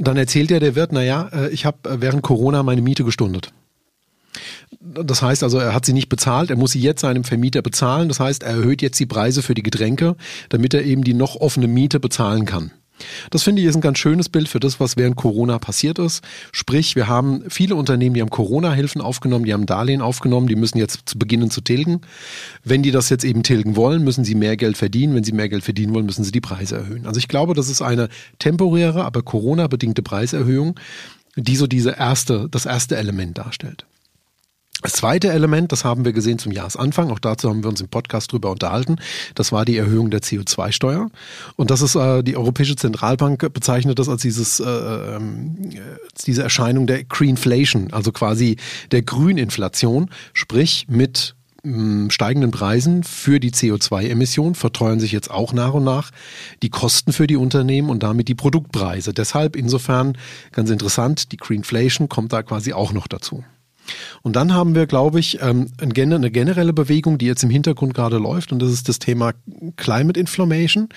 dann 0.00 0.16
erzählt 0.16 0.50
ja 0.50 0.58
der 0.58 0.74
Wirt, 0.74 0.92
naja, 0.92 1.30
ich 1.50 1.66
habe 1.66 1.88
äh, 1.88 2.00
während 2.00 2.22
Corona 2.22 2.62
meine 2.62 2.82
Miete 2.82 3.04
gestundet. 3.04 3.52
Das 4.80 5.22
heißt 5.22 5.42
also, 5.42 5.58
er 5.58 5.74
hat 5.74 5.84
sie 5.84 5.92
nicht 5.92 6.08
bezahlt, 6.08 6.50
er 6.50 6.56
muss 6.56 6.72
sie 6.72 6.80
jetzt 6.80 7.00
seinem 7.00 7.24
Vermieter 7.24 7.62
bezahlen. 7.62 8.08
Das 8.08 8.20
heißt, 8.20 8.42
er 8.42 8.50
erhöht 8.50 8.82
jetzt 8.82 8.98
die 9.00 9.06
Preise 9.06 9.42
für 9.42 9.54
die 9.54 9.62
Getränke, 9.62 10.16
damit 10.48 10.74
er 10.74 10.84
eben 10.84 11.04
die 11.04 11.14
noch 11.14 11.36
offene 11.36 11.66
Miete 11.66 12.00
bezahlen 12.00 12.46
kann. 12.46 12.70
Das 13.30 13.42
finde 13.42 13.62
ich 13.62 13.68
ist 13.68 13.76
ein 13.76 13.80
ganz 13.80 13.98
schönes 13.98 14.28
Bild 14.28 14.48
für 14.48 14.60
das, 14.60 14.80
was 14.80 14.96
während 14.96 15.16
Corona 15.16 15.58
passiert 15.58 15.98
ist. 15.98 16.22
Sprich, 16.52 16.96
wir 16.96 17.08
haben 17.08 17.44
viele 17.48 17.74
Unternehmen, 17.74 18.14
die 18.14 18.20
haben 18.20 18.30
Corona-Hilfen 18.30 19.00
aufgenommen, 19.00 19.44
die 19.44 19.52
haben 19.52 19.66
Darlehen 19.66 20.02
aufgenommen, 20.02 20.48
die 20.48 20.56
müssen 20.56 20.78
jetzt 20.78 21.08
zu 21.08 21.18
beginnen 21.18 21.50
zu 21.50 21.60
tilgen. 21.60 22.00
Wenn 22.64 22.82
die 22.82 22.90
das 22.90 23.08
jetzt 23.08 23.24
eben 23.24 23.42
tilgen 23.42 23.76
wollen, 23.76 24.04
müssen 24.04 24.24
sie 24.24 24.34
mehr 24.34 24.56
Geld 24.56 24.76
verdienen. 24.76 25.14
Wenn 25.14 25.24
sie 25.24 25.32
mehr 25.32 25.48
Geld 25.48 25.64
verdienen 25.64 25.94
wollen, 25.94 26.06
müssen 26.06 26.24
sie 26.24 26.32
die 26.32 26.40
Preise 26.40 26.76
erhöhen. 26.76 27.06
Also 27.06 27.18
ich 27.18 27.28
glaube, 27.28 27.54
das 27.54 27.68
ist 27.68 27.82
eine 27.82 28.08
temporäre, 28.38 29.04
aber 29.04 29.22
Corona-bedingte 29.22 30.02
Preiserhöhung, 30.02 30.78
die 31.36 31.56
so 31.56 31.66
diese 31.66 31.90
erste, 31.90 32.48
das 32.50 32.66
erste 32.66 32.96
Element 32.96 33.38
darstellt. 33.38 33.86
Das 34.82 34.94
zweite 34.94 35.30
Element, 35.30 35.72
das 35.72 35.84
haben 35.84 36.06
wir 36.06 36.12
gesehen 36.12 36.38
zum 36.38 36.52
Jahresanfang, 36.52 37.10
auch 37.10 37.18
dazu 37.18 37.50
haben 37.50 37.62
wir 37.62 37.68
uns 37.68 37.82
im 37.82 37.88
Podcast 37.88 38.32
drüber 38.32 38.50
unterhalten, 38.50 38.96
das 39.34 39.52
war 39.52 39.66
die 39.66 39.76
Erhöhung 39.76 40.10
der 40.10 40.20
CO2-Steuer. 40.20 41.10
Und 41.56 41.70
das 41.70 41.82
ist 41.82 41.96
äh, 41.96 42.22
die 42.22 42.36
Europäische 42.36 42.76
Zentralbank 42.76 43.52
bezeichnet 43.52 43.98
das 43.98 44.08
als 44.08 44.22
dieses, 44.22 44.58
äh, 44.58 44.64
äh, 44.64 45.20
diese 46.26 46.42
Erscheinung 46.42 46.86
der 46.86 47.04
Greenflation, 47.04 47.92
also 47.92 48.10
quasi 48.10 48.56
der 48.90 49.02
Grüninflation, 49.02 50.08
sprich 50.32 50.86
mit 50.88 51.34
mm, 51.62 52.08
steigenden 52.08 52.50
Preisen 52.50 53.04
für 53.04 53.38
die 53.38 53.50
CO2-Emission 53.50 54.54
verteuern 54.54 54.98
sich 54.98 55.12
jetzt 55.12 55.30
auch 55.30 55.52
nach 55.52 55.74
und 55.74 55.84
nach 55.84 56.10
die 56.62 56.70
Kosten 56.70 57.12
für 57.12 57.26
die 57.26 57.36
Unternehmen 57.36 57.90
und 57.90 58.02
damit 58.02 58.28
die 58.28 58.34
Produktpreise. 58.34 59.12
Deshalb 59.12 59.56
insofern 59.56 60.16
ganz 60.52 60.70
interessant, 60.70 61.32
die 61.32 61.36
Greenflation 61.36 62.08
kommt 62.08 62.32
da 62.32 62.42
quasi 62.42 62.72
auch 62.72 62.94
noch 62.94 63.08
dazu. 63.08 63.44
Und 64.22 64.36
dann 64.36 64.54
haben 64.54 64.74
wir, 64.74 64.86
glaube 64.86 65.20
ich, 65.20 65.40
ähm, 65.40 65.68
eine 65.78 66.30
generelle 66.30 66.72
Bewegung, 66.72 67.18
die 67.18 67.26
jetzt 67.26 67.42
im 67.42 67.50
Hintergrund 67.50 67.94
gerade 67.94 68.18
läuft, 68.18 68.52
und 68.52 68.60
das 68.60 68.70
ist 68.70 68.88
das 68.88 68.98
Thema 68.98 69.32
Climate 69.76 70.18
Inflammation. 70.18 70.88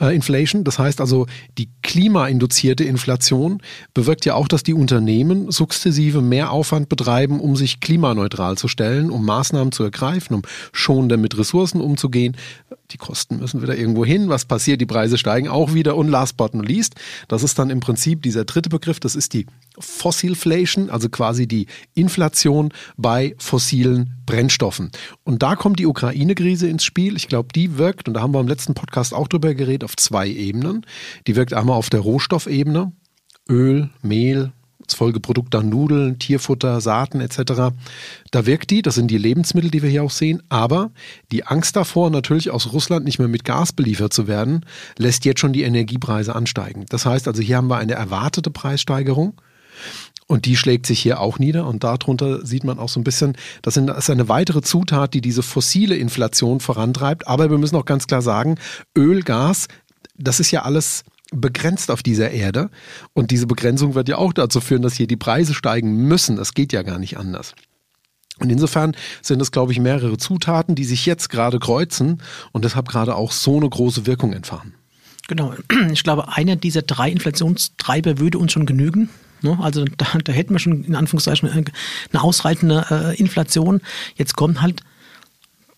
Äh, 0.00 0.14
Inflation. 0.14 0.64
Das 0.64 0.80
heißt 0.80 1.00
also, 1.00 1.26
die 1.56 1.68
klimainduzierte 1.82 2.82
Inflation 2.82 3.62
bewirkt 3.94 4.24
ja 4.24 4.34
auch, 4.34 4.48
dass 4.48 4.64
die 4.64 4.74
Unternehmen 4.74 5.52
sukzessive 5.52 6.20
mehr 6.20 6.50
Aufwand 6.50 6.88
betreiben, 6.88 7.38
um 7.38 7.54
sich 7.54 7.78
klimaneutral 7.78 8.58
zu 8.58 8.66
stellen, 8.66 9.10
um 9.10 9.24
Maßnahmen 9.24 9.70
zu 9.70 9.84
ergreifen, 9.84 10.34
um 10.34 10.42
schonender 10.72 11.16
mit 11.16 11.38
Ressourcen 11.38 11.80
umzugehen. 11.80 12.36
Die 12.90 12.98
Kosten 12.98 13.38
müssen 13.38 13.62
wieder 13.62 13.76
irgendwo 13.76 14.04
hin. 14.04 14.28
Was 14.28 14.44
passiert? 14.44 14.80
Die 14.80 14.86
Preise 14.86 15.18
steigen 15.18 15.48
auch 15.48 15.74
wieder. 15.74 15.96
Und 15.96 16.08
last 16.08 16.36
but 16.36 16.54
not 16.54 16.68
least, 16.68 16.94
das 17.28 17.42
ist 17.42 17.58
dann 17.58 17.70
im 17.70 17.80
Prinzip 17.80 18.22
dieser 18.22 18.44
dritte 18.44 18.68
Begriff, 18.68 19.00
das 19.00 19.16
ist 19.16 19.32
die 19.32 19.46
Fossilflation, 19.78 20.90
also 20.90 21.08
quasi 21.08 21.46
die 21.46 21.66
Inflation 21.94 22.72
bei 22.96 23.34
fossilen 23.38 24.14
Brennstoffen. 24.26 24.90
Und 25.24 25.42
da 25.42 25.56
kommt 25.56 25.78
die 25.78 25.86
Ukraine-Krise 25.86 26.68
ins 26.68 26.84
Spiel. 26.84 27.16
Ich 27.16 27.28
glaube, 27.28 27.48
die 27.54 27.78
wirkt, 27.78 28.08
und 28.08 28.14
da 28.14 28.20
haben 28.20 28.34
wir 28.34 28.40
im 28.40 28.48
letzten 28.48 28.74
Podcast 28.74 29.14
auch 29.14 29.28
drüber 29.28 29.54
geredet, 29.54 29.84
auf 29.84 29.96
zwei 29.96 30.28
Ebenen. 30.28 30.86
Die 31.26 31.36
wirkt 31.36 31.54
einmal 31.54 31.76
auf 31.76 31.90
der 31.90 32.00
Rohstoffebene, 32.00 32.92
Öl, 33.48 33.90
Mehl, 34.02 34.52
Folgeprodukt 34.92 35.54
dann 35.54 35.70
Nudeln, 35.70 36.18
Tierfutter, 36.18 36.80
Saaten 36.82 37.20
etc. 37.20 37.74
Da 38.30 38.46
wirkt 38.46 38.70
die, 38.70 38.82
das 38.82 38.96
sind 38.96 39.10
die 39.10 39.16
Lebensmittel, 39.16 39.70
die 39.70 39.82
wir 39.82 39.88
hier 39.88 40.02
auch 40.02 40.10
sehen, 40.10 40.42
aber 40.50 40.90
die 41.32 41.46
Angst 41.46 41.76
davor, 41.76 42.10
natürlich 42.10 42.50
aus 42.50 42.72
Russland 42.72 43.06
nicht 43.06 43.18
mehr 43.18 43.28
mit 43.28 43.44
Gas 43.44 43.72
beliefert 43.72 44.12
zu 44.12 44.26
werden, 44.26 44.66
lässt 44.98 45.24
jetzt 45.24 45.40
schon 45.40 45.54
die 45.54 45.62
Energiepreise 45.62 46.34
ansteigen. 46.34 46.84
Das 46.90 47.06
heißt 47.06 47.26
also, 47.28 47.40
hier 47.40 47.56
haben 47.56 47.68
wir 47.68 47.78
eine 47.78 47.94
erwartete 47.94 48.50
Preissteigerung. 48.50 49.40
Und 50.26 50.46
die 50.46 50.56
schlägt 50.56 50.86
sich 50.86 51.00
hier 51.00 51.20
auch 51.20 51.38
nieder. 51.38 51.66
Und 51.66 51.84
darunter 51.84 52.46
sieht 52.46 52.64
man 52.64 52.78
auch 52.78 52.88
so 52.88 52.98
ein 52.98 53.04
bisschen, 53.04 53.36
das 53.62 53.76
ist 53.76 54.10
eine 54.10 54.28
weitere 54.28 54.62
Zutat, 54.62 55.12
die 55.12 55.20
diese 55.20 55.42
fossile 55.42 55.96
Inflation 55.96 56.60
vorantreibt. 56.60 57.28
Aber 57.28 57.50
wir 57.50 57.58
müssen 57.58 57.76
auch 57.76 57.84
ganz 57.84 58.06
klar 58.06 58.22
sagen, 58.22 58.56
Öl, 58.96 59.22
Gas, 59.22 59.68
das 60.16 60.40
ist 60.40 60.50
ja 60.50 60.62
alles 60.62 61.04
begrenzt 61.34 61.90
auf 61.90 62.02
dieser 62.02 62.30
Erde. 62.30 62.70
Und 63.12 63.30
diese 63.30 63.46
Begrenzung 63.46 63.94
wird 63.94 64.08
ja 64.08 64.18
auch 64.18 64.32
dazu 64.32 64.60
führen, 64.60 64.82
dass 64.82 64.94
hier 64.94 65.06
die 65.06 65.16
Preise 65.16 65.54
steigen 65.54 65.94
müssen. 66.08 66.36
Das 66.36 66.54
geht 66.54 66.72
ja 66.72 66.82
gar 66.82 66.98
nicht 66.98 67.18
anders. 67.18 67.54
Und 68.40 68.50
insofern 68.50 68.96
sind 69.22 69.40
es, 69.40 69.52
glaube 69.52 69.72
ich, 69.72 69.78
mehrere 69.78 70.16
Zutaten, 70.18 70.74
die 70.74 70.84
sich 70.84 71.06
jetzt 71.06 71.30
gerade 71.30 71.60
kreuzen 71.60 72.20
und 72.52 72.64
deshalb 72.64 72.88
gerade 72.88 73.14
auch 73.14 73.30
so 73.30 73.56
eine 73.56 73.68
große 73.68 74.06
Wirkung 74.06 74.32
entfachen. 74.32 74.74
Genau. 75.28 75.54
Ich 75.92 76.02
glaube, 76.02 76.28
einer 76.34 76.56
dieser 76.56 76.82
drei 76.82 77.10
Inflationstreiber 77.10 78.18
würde 78.18 78.38
uns 78.38 78.52
schon 78.52 78.66
genügen. 78.66 79.08
Ne? 79.42 79.58
Also 79.60 79.84
da, 79.84 80.06
da 80.22 80.32
hätten 80.32 80.54
wir 80.54 80.58
schon 80.58 80.84
in 80.84 80.96
Anführungszeichen 80.96 81.48
eine 81.48 82.22
ausreichende 82.22 82.86
äh, 82.90 83.16
Inflation. 83.16 83.80
Jetzt 84.16 84.36
kommt 84.36 84.60
halt 84.60 84.82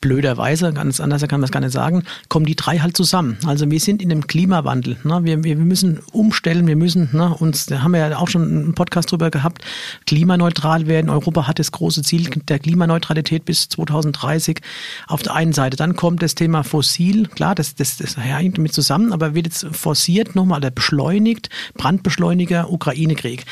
blöderweise, 0.01 0.73
ganz 0.73 1.01
anders 1.01 1.23
kann 1.23 1.41
man 1.41 1.45
es 1.45 1.53
gar 1.53 1.61
nicht 1.61 1.73
sagen, 1.73 2.05
kommen 2.29 2.47
die 2.47 2.57
drei 2.57 2.79
halt 2.79 2.97
zusammen. 2.97 3.39
Also 3.47 3.71
wir 3.71 3.81
sind 3.81 4.03
in 4.03 4.11
einem 4.11 4.27
Klimawandel. 4.27 4.97
Ne? 5.05 5.21
Wir, 5.25 5.43
wir, 5.45 5.57
müssen 5.57 6.01
umstellen, 6.13 6.67
wir 6.67 6.77
müssen 6.77 7.09
ne, 7.13 7.35
uns, 7.35 7.67
da 7.67 7.83
haben 7.83 7.93
wir 7.93 8.09
ja 8.09 8.19
auch 8.19 8.29
schon 8.29 8.43
einen 8.43 8.75
Podcast 8.75 9.11
drüber 9.11 9.31
gehabt, 9.31 9.65
klimaneutral 10.07 10.87
werden. 10.87 11.11
Europa 11.11 11.47
hat 11.47 11.59
das 11.59 11.73
große 11.73 12.03
Ziel 12.03 12.29
der 12.49 12.59
Klimaneutralität 12.59 13.45
bis 13.45 13.69
2030 13.69 14.61
auf 15.07 15.23
der 15.23 15.35
einen 15.35 15.53
Seite. 15.53 15.77
Dann 15.77 15.97
kommt 15.97 16.23
das 16.23 16.35
Thema 16.35 16.63
Fossil, 16.63 17.27
klar, 17.29 17.55
das, 17.55 17.75
das, 17.75 17.97
das 17.97 18.17
hängt 18.17 18.59
damit 18.59 18.73
zusammen, 18.73 19.13
aber 19.13 19.35
wird 19.35 19.47
jetzt 19.47 19.67
forciert 19.73 20.35
nochmal 20.35 20.59
oder 20.59 20.71
beschleunigt, 20.71 21.49
Brandbeschleuniger, 21.75 22.71
Ukraine-Krieg. 22.71 23.45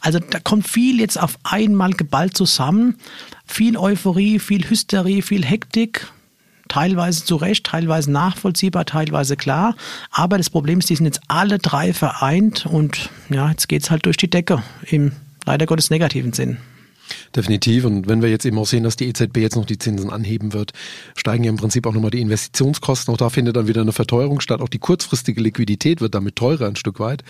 Also 0.00 0.18
da 0.18 0.40
kommt 0.40 0.66
viel 0.66 1.00
jetzt 1.00 1.20
auf 1.20 1.38
einmal 1.44 1.92
geballt 1.92 2.36
zusammen 2.36 2.96
viel 3.52 3.76
Euphorie, 3.76 4.38
viel 4.38 4.68
Hysterie, 4.68 5.22
viel 5.22 5.44
Hektik, 5.44 6.08
teilweise 6.68 7.24
zu 7.24 7.36
Recht, 7.36 7.66
teilweise 7.66 8.10
nachvollziehbar, 8.10 8.86
teilweise 8.86 9.36
klar. 9.36 9.76
Aber 10.10 10.38
das 10.38 10.50
Problem 10.50 10.78
ist, 10.78 10.90
die 10.90 10.96
sind 10.96 11.06
jetzt 11.06 11.20
alle 11.28 11.58
drei 11.58 11.92
vereint 11.92 12.66
und 12.66 13.10
ja, 13.28 13.50
jetzt 13.50 13.68
geht 13.68 13.82
es 13.82 13.90
halt 13.90 14.06
durch 14.06 14.16
die 14.16 14.30
Decke 14.30 14.62
im 14.86 15.12
leider 15.44 15.66
Gottes 15.66 15.90
negativen 15.90 16.32
Sinn. 16.32 16.58
Definitiv. 17.34 17.84
Und 17.84 18.08
wenn 18.08 18.22
wir 18.22 18.28
jetzt 18.28 18.44
eben 18.44 18.58
auch 18.58 18.66
sehen, 18.66 18.84
dass 18.84 18.96
die 18.96 19.08
EZB 19.08 19.38
jetzt 19.38 19.56
noch 19.56 19.64
die 19.64 19.78
Zinsen 19.78 20.10
anheben 20.10 20.52
wird, 20.52 20.72
steigen 21.16 21.44
ja 21.44 21.50
im 21.50 21.56
Prinzip 21.56 21.86
auch 21.86 21.92
nochmal 21.92 22.10
die 22.10 22.20
Investitionskosten. 22.20 23.12
Auch 23.12 23.18
da 23.18 23.30
findet 23.30 23.56
dann 23.56 23.68
wieder 23.68 23.80
eine 23.80 23.92
Verteuerung 23.92 24.40
statt. 24.40 24.60
Auch 24.60 24.68
die 24.68 24.78
kurzfristige 24.78 25.40
Liquidität 25.40 26.00
wird 26.00 26.14
damit 26.14 26.36
teurer 26.36 26.66
ein 26.66 26.76
Stück 26.76 27.00
weit. 27.00 27.24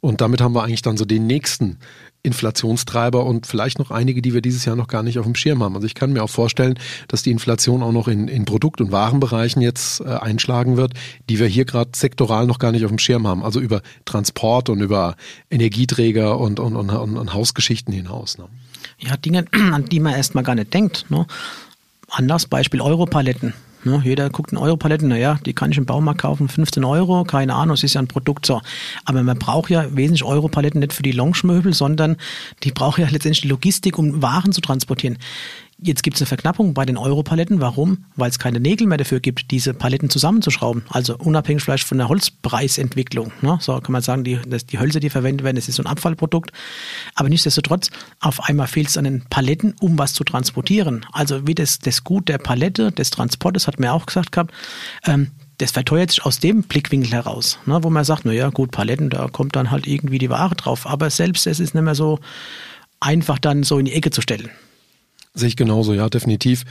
Und 0.00 0.20
damit 0.20 0.40
haben 0.40 0.54
wir 0.54 0.62
eigentlich 0.62 0.82
dann 0.82 0.96
so 0.96 1.04
den 1.04 1.26
nächsten 1.26 1.78
Inflationstreiber 2.22 3.24
und 3.24 3.46
vielleicht 3.46 3.78
noch 3.78 3.90
einige, 3.90 4.22
die 4.22 4.34
wir 4.34 4.42
dieses 4.42 4.64
Jahr 4.64 4.76
noch 4.76 4.88
gar 4.88 5.02
nicht 5.02 5.18
auf 5.18 5.24
dem 5.24 5.34
Schirm 5.34 5.62
haben. 5.62 5.74
Also 5.74 5.86
ich 5.86 5.94
kann 5.94 6.12
mir 6.12 6.22
auch 6.22 6.30
vorstellen, 6.30 6.78
dass 7.06 7.22
die 7.22 7.30
Inflation 7.30 7.82
auch 7.82 7.92
noch 7.92 8.08
in, 8.08 8.28
in 8.28 8.44
Produkt- 8.44 8.80
und 8.80 8.90
Warenbereichen 8.90 9.62
jetzt 9.62 10.00
äh, 10.00 10.08
einschlagen 10.08 10.76
wird, 10.76 10.94
die 11.28 11.38
wir 11.38 11.46
hier 11.46 11.64
gerade 11.64 11.90
sektoral 11.94 12.46
noch 12.46 12.58
gar 12.58 12.72
nicht 12.72 12.84
auf 12.84 12.90
dem 12.90 12.98
Schirm 12.98 13.26
haben. 13.26 13.44
Also 13.44 13.60
über 13.60 13.82
Transport 14.04 14.68
und 14.68 14.80
über 14.80 15.16
Energieträger 15.50 16.38
und, 16.38 16.58
und, 16.60 16.76
und, 16.76 16.90
und 16.90 17.34
Hausgeschichten 17.34 17.94
hinaus. 17.94 18.36
Ne? 18.36 18.48
Ja, 18.98 19.16
Dinge, 19.16 19.46
an 19.72 19.84
die 19.86 20.00
man 20.00 20.14
erstmal 20.14 20.44
gar 20.44 20.54
nicht 20.54 20.74
denkt. 20.74 21.06
Ne? 21.08 21.26
Anders 22.10 22.46
Beispiel 22.46 22.80
Europaletten. 22.80 23.54
Ne? 23.84 24.00
Jeder 24.04 24.28
guckt 24.30 24.52
in 24.52 24.58
Europaletten, 24.58 25.08
naja, 25.08 25.38
die 25.46 25.52
kann 25.52 25.70
ich 25.70 25.78
im 25.78 25.86
Baumarkt 25.86 26.20
kaufen, 26.20 26.48
15 26.48 26.84
Euro, 26.84 27.24
keine 27.24 27.54
Ahnung, 27.54 27.74
es 27.74 27.84
ist 27.84 27.94
ja 27.94 28.02
ein 28.02 28.08
Produkt 28.08 28.44
so. 28.44 28.60
Aber 29.04 29.22
man 29.22 29.38
braucht 29.38 29.70
ja 29.70 29.94
wesentlich 29.94 30.24
Europaletten 30.24 30.80
nicht 30.80 30.92
für 30.92 31.02
die 31.02 31.12
Lounge-Möbel, 31.12 31.72
sondern 31.72 32.16
die 32.64 32.72
braucht 32.72 32.98
ja 32.98 33.06
letztendlich 33.08 33.42
die 33.42 33.48
Logistik, 33.48 33.98
um 33.98 34.20
Waren 34.20 34.52
zu 34.52 34.60
transportieren. 34.60 35.18
Jetzt 35.80 36.02
gibt 36.02 36.16
es 36.16 36.22
eine 36.22 36.26
Verknappung 36.26 36.74
bei 36.74 36.84
den 36.84 36.96
Europaletten. 36.96 37.60
Warum? 37.60 38.04
Weil 38.16 38.30
es 38.30 38.40
keine 38.40 38.58
Nägel 38.58 38.88
mehr 38.88 38.98
dafür 38.98 39.20
gibt, 39.20 39.52
diese 39.52 39.74
Paletten 39.74 40.10
zusammenzuschrauben. 40.10 40.82
Also 40.88 41.16
unabhängig 41.16 41.62
vielleicht 41.62 41.84
von 41.84 41.98
der 41.98 42.08
Holzpreisentwicklung. 42.08 43.30
Ne? 43.42 43.58
So 43.60 43.78
kann 43.78 43.92
man 43.92 44.02
sagen, 44.02 44.24
die, 44.24 44.40
das, 44.44 44.66
die 44.66 44.80
Hölzer, 44.80 44.98
die 44.98 45.08
verwendet 45.08 45.44
werden, 45.44 45.54
das 45.54 45.68
ist 45.68 45.76
so 45.76 45.84
ein 45.84 45.86
Abfallprodukt. 45.86 46.50
Aber 47.14 47.28
nichtsdestotrotz, 47.28 47.90
auf 48.18 48.42
einmal 48.48 48.66
fehlt 48.66 48.88
es 48.88 48.96
an 48.96 49.04
den 49.04 49.22
Paletten, 49.30 49.76
um 49.80 49.96
was 49.98 50.14
zu 50.14 50.24
transportieren. 50.24 51.06
Also 51.12 51.46
wie 51.46 51.54
das, 51.54 51.78
das 51.78 52.02
Gut 52.02 52.28
der 52.28 52.38
Palette, 52.38 52.90
des 52.90 53.10
Transportes, 53.10 53.68
hat 53.68 53.78
ja 53.78 53.92
auch 53.92 54.06
gesagt 54.06 54.32
gehabt, 54.32 54.52
ähm, 55.06 55.30
das 55.58 55.70
verteuert 55.70 56.10
sich 56.10 56.24
aus 56.24 56.40
dem 56.40 56.62
Blickwinkel 56.62 57.12
heraus, 57.12 57.58
ne, 57.66 57.82
wo 57.82 57.90
man 57.90 58.04
sagt, 58.04 58.24
naja, 58.24 58.48
gut, 58.50 58.70
Paletten, 58.70 59.10
da 59.10 59.28
kommt 59.28 59.56
dann 59.56 59.70
halt 59.70 59.86
irgendwie 59.86 60.18
die 60.18 60.30
Ware 60.30 60.54
drauf. 60.54 60.86
Aber 60.88 61.10
selbst 61.10 61.46
es 61.46 61.60
ist 61.60 61.74
nicht 61.74 61.84
mehr 61.84 61.94
so 61.94 62.18
einfach 63.00 63.38
dann 63.38 63.62
so 63.62 63.78
in 63.78 63.84
die 63.84 63.92
Ecke 63.92 64.10
zu 64.10 64.20
stellen. 64.20 64.50
Sehe 65.38 65.48
ich 65.48 65.56
genauso, 65.56 65.94
ja, 65.94 66.08
definitiv. 66.08 66.64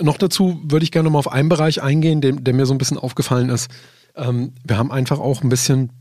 Noch 0.00 0.16
dazu 0.16 0.58
würde 0.64 0.84
ich 0.84 0.90
gerne 0.90 1.10
mal 1.10 1.18
auf 1.18 1.30
einen 1.30 1.50
Bereich 1.50 1.82
eingehen, 1.82 2.22
der, 2.22 2.32
der 2.32 2.54
mir 2.54 2.64
so 2.64 2.72
ein 2.72 2.78
bisschen 2.78 2.96
aufgefallen 2.96 3.50
ist. 3.50 3.70
Ähm, 4.16 4.54
wir 4.64 4.78
haben 4.78 4.90
einfach 4.90 5.18
auch 5.18 5.42
ein 5.42 5.50
bisschen, 5.50 5.92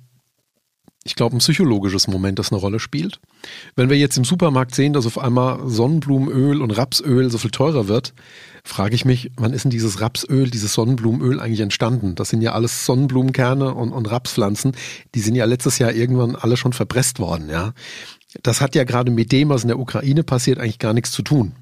ich 1.03 1.15
glaube, 1.15 1.35
ein 1.35 1.39
psychologisches 1.39 2.07
Moment, 2.07 2.39
das 2.39 2.53
eine 2.53 2.62
Rolle 2.62 2.79
spielt. 2.79 3.19
Wenn 3.75 3.89
wir 3.89 3.97
jetzt 3.97 4.17
im 4.17 4.23
Supermarkt 4.23 4.75
sehen, 4.75 4.93
dass 4.93 5.05
auf 5.05 5.17
einmal 5.17 5.69
Sonnenblumenöl 5.69 6.62
und 6.62 6.71
Rapsöl 6.71 7.29
so 7.29 7.38
viel 7.38 7.51
teurer 7.51 7.89
wird, 7.89 8.13
frage 8.63 8.95
ich 8.95 9.03
mich, 9.03 9.31
wann 9.35 9.51
ist 9.51 9.65
denn 9.65 9.71
dieses 9.71 9.99
Rapsöl, 9.99 10.49
dieses 10.49 10.73
Sonnenblumenöl 10.73 11.41
eigentlich 11.41 11.59
entstanden? 11.59 12.15
Das 12.15 12.29
sind 12.29 12.41
ja 12.41 12.53
alles 12.53 12.85
Sonnenblumenkerne 12.85 13.73
und, 13.73 13.91
und 13.91 14.09
Rapspflanzen. 14.09 14.71
Die 15.15 15.19
sind 15.21 15.35
ja 15.35 15.43
letztes 15.43 15.79
Jahr 15.79 15.91
irgendwann 15.91 16.38
alle 16.38 16.55
schon 16.55 16.71
verpresst 16.71 17.19
worden, 17.19 17.49
ja. 17.49 17.73
Das 18.41 18.62
hat 18.62 18.75
ja 18.75 18.85
gerade 18.85 19.12
mit 19.12 19.33
dem, 19.33 19.49
was 19.49 19.63
in 19.63 19.67
der 19.67 19.79
Ukraine 19.79 20.23
passiert, 20.23 20.59
eigentlich 20.59 20.79
gar 20.79 20.93
nichts 20.93 21.12
zu 21.12 21.23
tun. 21.23 21.55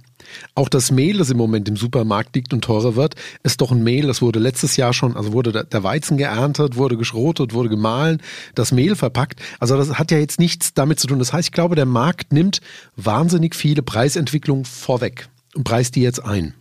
Auch 0.55 0.69
das 0.69 0.91
Mehl, 0.91 1.17
das 1.17 1.29
im 1.29 1.37
Moment 1.37 1.67
im 1.69 1.75
Supermarkt 1.75 2.35
liegt 2.35 2.53
und 2.53 2.63
teurer 2.63 2.95
wird, 2.95 3.15
ist 3.43 3.61
doch 3.61 3.71
ein 3.71 3.83
Mehl, 3.83 4.07
das 4.07 4.21
wurde 4.21 4.39
letztes 4.39 4.77
Jahr 4.77 4.93
schon, 4.93 5.15
also 5.15 5.33
wurde 5.33 5.65
der 5.65 5.83
Weizen 5.83 6.17
geerntet, 6.17 6.75
wurde 6.75 6.97
geschrotet, 6.97 7.53
wurde 7.53 7.69
gemahlen, 7.69 8.21
das 8.55 8.71
Mehl 8.71 8.95
verpackt. 8.95 9.39
Also 9.59 9.77
das 9.77 9.97
hat 9.97 10.11
ja 10.11 10.17
jetzt 10.17 10.39
nichts 10.39 10.73
damit 10.73 10.99
zu 10.99 11.07
tun. 11.07 11.19
Das 11.19 11.33
heißt, 11.33 11.49
ich 11.49 11.53
glaube, 11.53 11.75
der 11.75 11.85
Markt 11.85 12.33
nimmt 12.33 12.61
wahnsinnig 12.95 13.55
viele 13.55 13.81
Preisentwicklungen 13.81 14.65
vorweg 14.65 15.29
und 15.55 15.63
preist 15.63 15.95
die 15.95 16.01
jetzt 16.01 16.23
ein. 16.23 16.53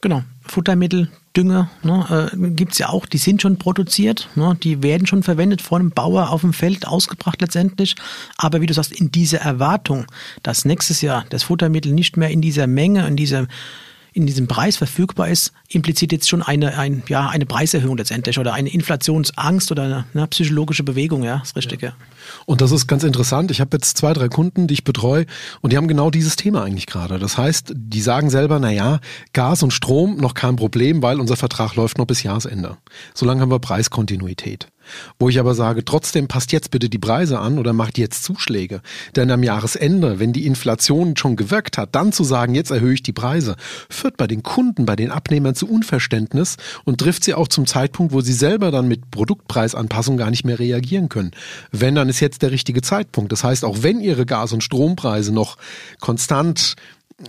Genau, 0.00 0.22
Futtermittel, 0.42 1.10
Dünger 1.36 1.70
ne, 1.82 2.30
äh, 2.32 2.50
gibt 2.50 2.72
es 2.72 2.78
ja 2.78 2.88
auch, 2.88 3.06
die 3.06 3.18
sind 3.18 3.42
schon 3.42 3.58
produziert, 3.58 4.28
ne, 4.34 4.56
die 4.62 4.82
werden 4.82 5.06
schon 5.06 5.22
verwendet 5.22 5.60
von 5.60 5.82
einem 5.82 5.90
Bauer 5.90 6.30
auf 6.30 6.40
dem 6.40 6.52
Feld, 6.52 6.86
ausgebracht 6.86 7.40
letztendlich. 7.40 7.96
Aber 8.36 8.60
wie 8.60 8.66
du 8.66 8.74
sagst, 8.74 8.92
in 8.92 9.10
dieser 9.12 9.40
Erwartung, 9.40 10.06
dass 10.42 10.64
nächstes 10.64 11.00
Jahr 11.02 11.24
das 11.28 11.42
Futtermittel 11.42 11.92
nicht 11.92 12.16
mehr 12.16 12.30
in 12.30 12.40
dieser 12.40 12.66
Menge, 12.66 13.06
in 13.06 13.16
dieser 13.16 13.46
in 14.16 14.24
diesem 14.24 14.48
Preis 14.48 14.78
verfügbar 14.78 15.28
ist, 15.28 15.52
impliziert 15.68 16.10
jetzt 16.10 16.26
schon 16.26 16.42
eine, 16.42 16.78
ein, 16.78 17.02
ja, 17.06 17.28
eine 17.28 17.44
Preiserhöhung 17.44 17.98
letztendlich 17.98 18.38
oder 18.38 18.54
eine 18.54 18.70
Inflationsangst 18.70 19.70
oder 19.70 19.82
eine, 19.82 20.04
eine 20.14 20.26
psychologische 20.28 20.84
Bewegung, 20.84 21.22
ja, 21.22 21.40
das 21.40 21.54
Richtige. 21.54 21.88
Ja. 21.88 21.92
Und 22.46 22.62
das 22.62 22.72
ist 22.72 22.86
ganz 22.86 23.04
interessant. 23.04 23.50
Ich 23.50 23.60
habe 23.60 23.76
jetzt 23.76 23.98
zwei, 23.98 24.14
drei 24.14 24.28
Kunden, 24.28 24.68
die 24.68 24.74
ich 24.74 24.84
betreue 24.84 25.26
und 25.60 25.74
die 25.74 25.76
haben 25.76 25.86
genau 25.86 26.08
dieses 26.08 26.36
Thema 26.36 26.64
eigentlich 26.64 26.86
gerade. 26.86 27.18
Das 27.18 27.36
heißt, 27.36 27.74
die 27.76 28.00
sagen 28.00 28.30
selber, 28.30 28.58
na 28.58 28.70
ja, 28.70 29.00
Gas 29.34 29.62
und 29.62 29.72
Strom 29.72 30.16
noch 30.16 30.32
kein 30.32 30.56
Problem, 30.56 31.02
weil 31.02 31.20
unser 31.20 31.36
Vertrag 31.36 31.74
läuft 31.76 31.98
noch 31.98 32.06
bis 32.06 32.22
Jahresende. 32.22 32.78
Solange 33.12 33.42
haben 33.42 33.50
wir 33.50 33.58
Preiskontinuität. 33.58 34.68
Wo 35.18 35.28
ich 35.28 35.38
aber 35.38 35.54
sage, 35.54 35.84
trotzdem 35.84 36.28
passt 36.28 36.52
jetzt 36.52 36.70
bitte 36.70 36.88
die 36.88 36.98
Preise 36.98 37.38
an 37.38 37.58
oder 37.58 37.72
macht 37.72 37.98
jetzt 37.98 38.24
Zuschläge. 38.24 38.80
Denn 39.14 39.30
am 39.30 39.42
Jahresende, 39.42 40.18
wenn 40.18 40.32
die 40.32 40.46
Inflation 40.46 41.16
schon 41.16 41.36
gewirkt 41.36 41.78
hat, 41.78 41.94
dann 41.94 42.12
zu 42.12 42.24
sagen, 42.24 42.54
jetzt 42.54 42.70
erhöhe 42.70 42.94
ich 42.94 43.02
die 43.02 43.12
Preise, 43.12 43.56
führt 43.88 44.16
bei 44.16 44.26
den 44.26 44.42
Kunden, 44.42 44.86
bei 44.86 44.96
den 44.96 45.10
Abnehmern 45.10 45.54
zu 45.54 45.68
Unverständnis 45.68 46.56
und 46.84 47.00
trifft 47.00 47.24
sie 47.24 47.34
auch 47.34 47.48
zum 47.48 47.66
Zeitpunkt, 47.66 48.12
wo 48.12 48.20
sie 48.20 48.32
selber 48.32 48.70
dann 48.70 48.88
mit 48.88 49.10
Produktpreisanpassung 49.10 50.16
gar 50.16 50.30
nicht 50.30 50.44
mehr 50.44 50.58
reagieren 50.58 51.08
können. 51.08 51.32
Wenn, 51.70 51.94
dann 51.94 52.08
ist 52.08 52.20
jetzt 52.20 52.42
der 52.42 52.50
richtige 52.50 52.82
Zeitpunkt. 52.82 53.32
Das 53.32 53.44
heißt, 53.44 53.64
auch 53.64 53.82
wenn 53.82 54.00
ihre 54.00 54.26
Gas- 54.26 54.52
und 54.52 54.62
Strompreise 54.62 55.32
noch 55.32 55.56
konstant 56.00 56.76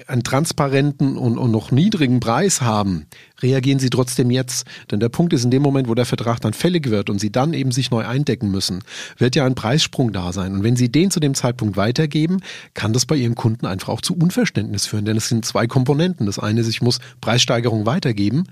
einen 0.07 0.23
transparenten 0.23 1.15
und, 1.15 1.37
und 1.37 1.51
noch 1.51 1.71
niedrigen 1.71 2.19
Preis 2.19 2.61
haben, 2.61 3.05
reagieren 3.41 3.79
sie 3.79 3.89
trotzdem 3.89 4.31
jetzt. 4.31 4.67
Denn 4.91 4.99
der 4.99 5.07
Punkt 5.07 5.31
ist, 5.31 5.45
in 5.45 5.51
dem 5.51 5.61
Moment, 5.61 5.87
wo 5.87 5.95
der 5.95 6.05
Vertrag 6.05 6.41
dann 6.41 6.51
fällig 6.51 6.89
wird 6.89 7.09
und 7.09 7.19
sie 7.19 7.31
dann 7.31 7.53
eben 7.53 7.71
sich 7.71 7.89
neu 7.89 8.05
eindecken 8.05 8.51
müssen, 8.51 8.83
wird 9.17 9.37
ja 9.37 9.45
ein 9.45 9.55
Preissprung 9.55 10.11
da 10.11 10.33
sein. 10.33 10.53
Und 10.53 10.63
wenn 10.63 10.75
sie 10.75 10.91
den 10.91 11.09
zu 11.09 11.21
dem 11.21 11.35
Zeitpunkt 11.35 11.77
weitergeben, 11.77 12.41
kann 12.73 12.91
das 12.91 13.05
bei 13.05 13.15
ihren 13.15 13.35
Kunden 13.35 13.65
einfach 13.65 13.87
auch 13.89 14.01
zu 14.01 14.13
Unverständnis 14.17 14.85
führen. 14.85 15.05
Denn 15.05 15.15
es 15.15 15.29
sind 15.29 15.45
zwei 15.45 15.67
Komponenten. 15.67 16.25
Das 16.25 16.37
eine 16.37 16.61
ist, 16.61 16.67
ich 16.67 16.81
muss 16.81 16.99
Preissteigerung 17.21 17.85
weitergeben. 17.85 18.43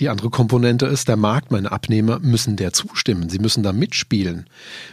Die 0.00 0.08
andere 0.08 0.30
Komponente 0.30 0.86
ist, 0.86 1.08
der 1.08 1.16
Markt, 1.16 1.50
meine 1.50 1.72
Abnehmer 1.72 2.20
müssen 2.20 2.56
der 2.56 2.72
zustimmen. 2.72 3.28
Sie 3.28 3.40
müssen 3.40 3.64
da 3.64 3.72
mitspielen. 3.72 4.46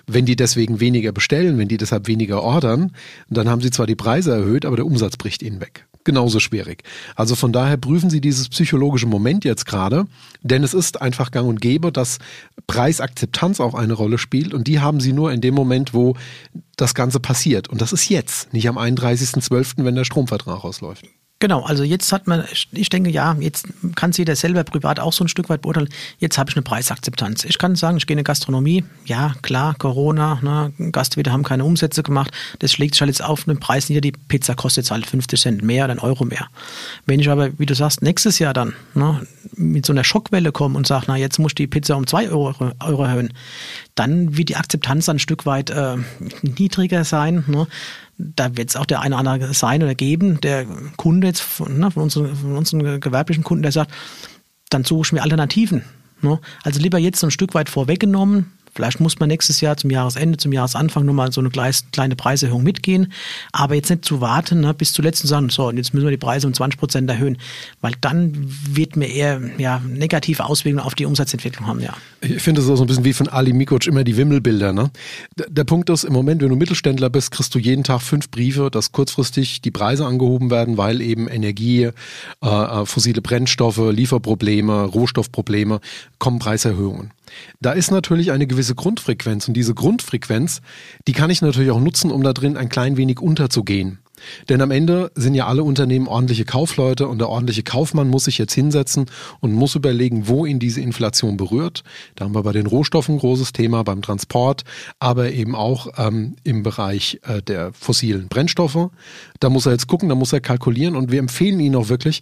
Wenn 0.07 0.25
die 0.25 0.35
deswegen 0.35 0.79
weniger 0.79 1.11
bestellen, 1.11 1.59
wenn 1.59 1.67
die 1.67 1.77
deshalb 1.77 2.07
weniger 2.07 2.41
ordern, 2.41 2.91
dann 3.29 3.47
haben 3.47 3.61
sie 3.61 3.69
zwar 3.69 3.85
die 3.85 3.95
Preise 3.95 4.31
erhöht, 4.31 4.65
aber 4.65 4.77
der 4.77 4.85
Umsatz 4.85 5.17
bricht 5.17 5.43
ihnen 5.43 5.61
weg. 5.61 5.85
Genauso 6.05 6.39
schwierig. 6.39 6.83
Also 7.15 7.35
von 7.35 7.51
daher 7.51 7.77
prüfen 7.77 8.11
Sie 8.11 8.21
dieses 8.21 8.49
psychologische 8.49 9.07
Moment 9.07 9.43
jetzt 9.43 9.65
gerade, 9.65 10.05
denn 10.43 10.63
es 10.63 10.75
ist 10.75 11.01
einfach 11.01 11.31
gang 11.31 11.47
und 11.47 11.61
gäbe, 11.61 11.91
dass 11.91 12.19
Preisakzeptanz 12.67 13.59
auch 13.59 13.73
eine 13.73 13.93
Rolle 13.93 14.19
spielt 14.19 14.53
und 14.53 14.67
die 14.67 14.79
haben 14.79 14.99
Sie 14.99 15.13
nur 15.13 15.31
in 15.31 15.41
dem 15.41 15.55
Moment, 15.55 15.95
wo 15.95 16.15
das 16.77 16.93
Ganze 16.93 17.19
passiert. 17.19 17.69
Und 17.69 17.81
das 17.81 17.91
ist 17.91 18.07
jetzt, 18.09 18.53
nicht 18.53 18.69
am 18.69 18.77
31.12., 18.77 19.83
wenn 19.83 19.95
der 19.95 20.03
Stromvertrag 20.03 20.63
ausläuft. 20.63 21.05
Genau, 21.45 21.61
also 21.61 21.83
jetzt 21.83 22.11
hat 22.11 22.25
man, 22.25 22.43
ich 22.71 22.89
denke, 22.89 23.11
ja, 23.11 23.37
jetzt 23.39 23.67
kann 23.93 24.11
sich 24.11 24.17
jeder 24.17 24.35
selber 24.35 24.63
privat 24.63 24.99
auch 24.99 25.13
so 25.13 25.23
ein 25.23 25.27
Stück 25.27 25.47
weit 25.47 25.61
beurteilen. 25.61 25.89
Jetzt 26.17 26.39
habe 26.39 26.49
ich 26.49 26.55
eine 26.55 26.63
Preisakzeptanz. 26.63 27.45
Ich 27.45 27.59
kann 27.59 27.75
sagen, 27.75 27.97
ich 27.97 28.07
gehe 28.07 28.15
in 28.15 28.17
eine 28.17 28.23
Gastronomie. 28.23 28.83
Ja, 29.05 29.35
klar, 29.43 29.75
Corona, 29.77 30.39
ne, 30.41 30.73
Gastwirte 30.91 31.31
haben 31.31 31.43
keine 31.43 31.63
Umsätze 31.63 32.01
gemacht. 32.01 32.31
Das 32.57 32.71
schlägt 32.71 32.95
sich 32.95 33.01
halt 33.01 33.09
jetzt 33.09 33.23
auf 33.23 33.43
den 33.43 33.59
Preis 33.59 33.89
nieder. 33.89 34.01
Die 34.01 34.13
Pizza 34.13 34.55
kostet 34.55 34.85
jetzt 34.85 34.91
halt 34.91 35.05
50 35.05 35.39
Cent 35.39 35.61
mehr 35.61 35.83
oder 35.83 35.91
einen 35.91 35.99
Euro 35.99 36.25
mehr. 36.25 36.47
Wenn 37.05 37.19
ich 37.19 37.29
aber, 37.29 37.51
wie 37.59 37.67
du 37.67 37.75
sagst, 37.75 38.01
nächstes 38.01 38.39
Jahr 38.39 38.55
dann 38.55 38.73
ne, 38.95 39.21
mit 39.55 39.85
so 39.85 39.93
einer 39.93 40.03
Schockwelle 40.03 40.51
komme 40.51 40.75
und 40.75 40.87
sage, 40.87 41.05
na, 41.09 41.15
jetzt 41.15 41.37
muss 41.37 41.51
ich 41.51 41.55
die 41.55 41.67
Pizza 41.67 41.95
um 41.95 42.07
zwei 42.07 42.27
Euro, 42.27 42.55
Euro 42.79 43.03
erhöhen, 43.03 43.31
dann 43.93 44.35
wird 44.35 44.49
die 44.49 44.55
Akzeptanz 44.55 45.09
ein 45.09 45.19
Stück 45.19 45.45
weit 45.45 45.69
äh, 45.69 45.97
niedriger 46.41 47.03
sein. 47.03 47.43
Ne? 47.45 47.67
Da 48.17 48.55
wird 48.55 48.69
es 48.69 48.75
auch 48.75 48.85
der 48.85 49.01
eine 49.01 49.15
oder 49.17 49.31
andere 49.31 49.53
sein 49.53 49.83
oder 49.83 49.95
geben, 49.95 50.39
der 50.41 50.65
Kunde 50.97 51.27
jetzt 51.27 51.41
von, 51.41 51.79
ne, 51.79 51.91
von, 51.91 52.03
unseren, 52.03 52.35
von 52.35 52.57
unseren 52.57 52.99
gewerblichen 52.99 53.43
Kunden, 53.43 53.63
der 53.63 53.71
sagt, 53.71 53.91
dann 54.69 54.83
suche 54.83 55.07
ich 55.07 55.11
mir 55.11 55.21
Alternativen. 55.21 55.83
Ne? 56.21 56.39
Also 56.63 56.79
lieber 56.79 56.97
jetzt 56.97 57.19
so 57.19 57.27
ein 57.27 57.31
Stück 57.31 57.53
weit 57.53 57.69
vorweggenommen, 57.69 58.53
Vielleicht 58.75 58.99
muss 58.99 59.19
man 59.19 59.29
nächstes 59.29 59.61
Jahr 59.61 59.77
zum 59.77 59.89
Jahresende, 59.89 60.37
zum 60.37 60.51
Jahresanfang 60.51 61.05
nochmal 61.05 61.31
so 61.31 61.39
eine 61.39 61.49
kleine 61.49 62.15
Preiserhöhung 62.17 62.61
mitgehen, 62.61 63.13
aber 63.53 63.75
jetzt 63.75 63.89
nicht 63.89 64.03
zu 64.03 64.19
warten 64.19 64.59
ne, 64.59 64.73
bis 64.73 64.91
zuletzt 64.91 65.23
und 65.23 65.29
sagen, 65.29 65.49
so, 65.49 65.69
und 65.69 65.77
jetzt 65.77 65.93
müssen 65.93 66.05
wir 66.05 66.11
die 66.11 66.17
Preise 66.17 66.45
um 66.45 66.53
20 66.53 66.77
Prozent 66.77 67.09
erhöhen, 67.09 67.37
weil 67.79 67.93
dann 68.01 68.33
wird 68.35 68.97
mir 68.97 69.07
eher 69.07 69.41
ja, 69.57 69.81
negative 69.87 70.43
Auswirkungen 70.43 70.83
auf 70.83 70.93
die 70.93 71.05
Umsatzentwicklung 71.05 71.67
haben, 71.67 71.79
ja. 71.79 71.93
Ich 72.19 72.41
finde 72.41 72.59
es 72.59 72.67
so 72.67 72.75
ein 72.75 72.87
bisschen 72.87 73.05
wie 73.05 73.13
von 73.13 73.29
Ali 73.29 73.53
Mikoc 73.53 73.87
immer 73.87 74.03
die 74.03 74.17
Wimmelbilder. 74.17 74.73
Ne? 74.73 74.91
Der 75.37 75.63
Punkt 75.63 75.89
ist, 75.89 76.03
im 76.03 76.11
Moment, 76.11 76.41
wenn 76.41 76.49
du 76.49 76.57
Mittelständler 76.57 77.09
bist, 77.09 77.31
kriegst 77.31 77.55
du 77.55 77.59
jeden 77.59 77.85
Tag 77.85 78.01
fünf 78.01 78.29
Briefe, 78.29 78.69
dass 78.69 78.91
kurzfristig 78.91 79.61
die 79.61 79.71
Preise 79.71 80.05
angehoben 80.05 80.51
werden, 80.51 80.77
weil 80.77 80.99
eben 81.01 81.29
Energie, 81.29 81.83
äh, 81.83 81.91
äh 82.43 82.85
fossile 82.85 83.21
Brennstoffe, 83.21 83.77
Lieferprobleme, 83.77 84.83
Rohstoffprobleme, 84.83 85.79
kommen 86.19 86.39
Preiserhöhungen. 86.39 87.11
Da 87.61 87.71
ist 87.71 87.91
natürlich 87.91 88.31
eine 88.31 88.47
gewisse 88.47 88.75
Grundfrequenz 88.75 89.47
und 89.47 89.53
diese 89.55 89.73
Grundfrequenz, 89.73 90.61
die 91.07 91.13
kann 91.13 91.29
ich 91.29 91.41
natürlich 91.41 91.71
auch 91.71 91.79
nutzen, 91.79 92.11
um 92.11 92.23
da 92.23 92.33
drin 92.33 92.57
ein 92.57 92.69
klein 92.69 92.97
wenig 92.97 93.19
unterzugehen. 93.19 93.99
Denn 94.49 94.61
am 94.61 94.71
Ende 94.71 95.11
sind 95.15 95.35
ja 95.35 95.47
alle 95.47 95.63
Unternehmen 95.63 96.07
ordentliche 96.07 96.45
Kaufleute 96.45 97.07
und 97.07 97.19
der 97.19 97.29
ordentliche 97.29 97.63
Kaufmann 97.63 98.09
muss 98.09 98.25
sich 98.25 98.37
jetzt 98.37 98.53
hinsetzen 98.53 99.05
und 99.39 99.53
muss 99.53 99.75
überlegen, 99.75 100.27
wo 100.27 100.45
ihn 100.45 100.59
diese 100.59 100.81
Inflation 100.81 101.37
berührt. 101.37 101.83
Da 102.15 102.25
haben 102.25 102.35
wir 102.35 102.43
bei 102.43 102.53
den 102.53 102.67
Rohstoffen 102.67 103.15
ein 103.15 103.19
großes 103.19 103.53
Thema, 103.53 103.83
beim 103.83 104.01
Transport, 104.01 104.63
aber 104.99 105.31
eben 105.31 105.55
auch 105.55 105.87
ähm, 105.97 106.35
im 106.43 106.63
Bereich 106.63 107.19
äh, 107.23 107.41
der 107.41 107.73
fossilen 107.73 108.27
Brennstoffe. 108.27 108.89
Da 109.39 109.49
muss 109.49 109.65
er 109.65 109.73
jetzt 109.73 109.87
gucken, 109.87 110.09
da 110.09 110.15
muss 110.15 110.33
er 110.33 110.41
kalkulieren 110.41 110.95
und 110.95 111.11
wir 111.11 111.19
empfehlen 111.19 111.59
ihn 111.59 111.75
auch 111.75 111.89
wirklich, 111.89 112.21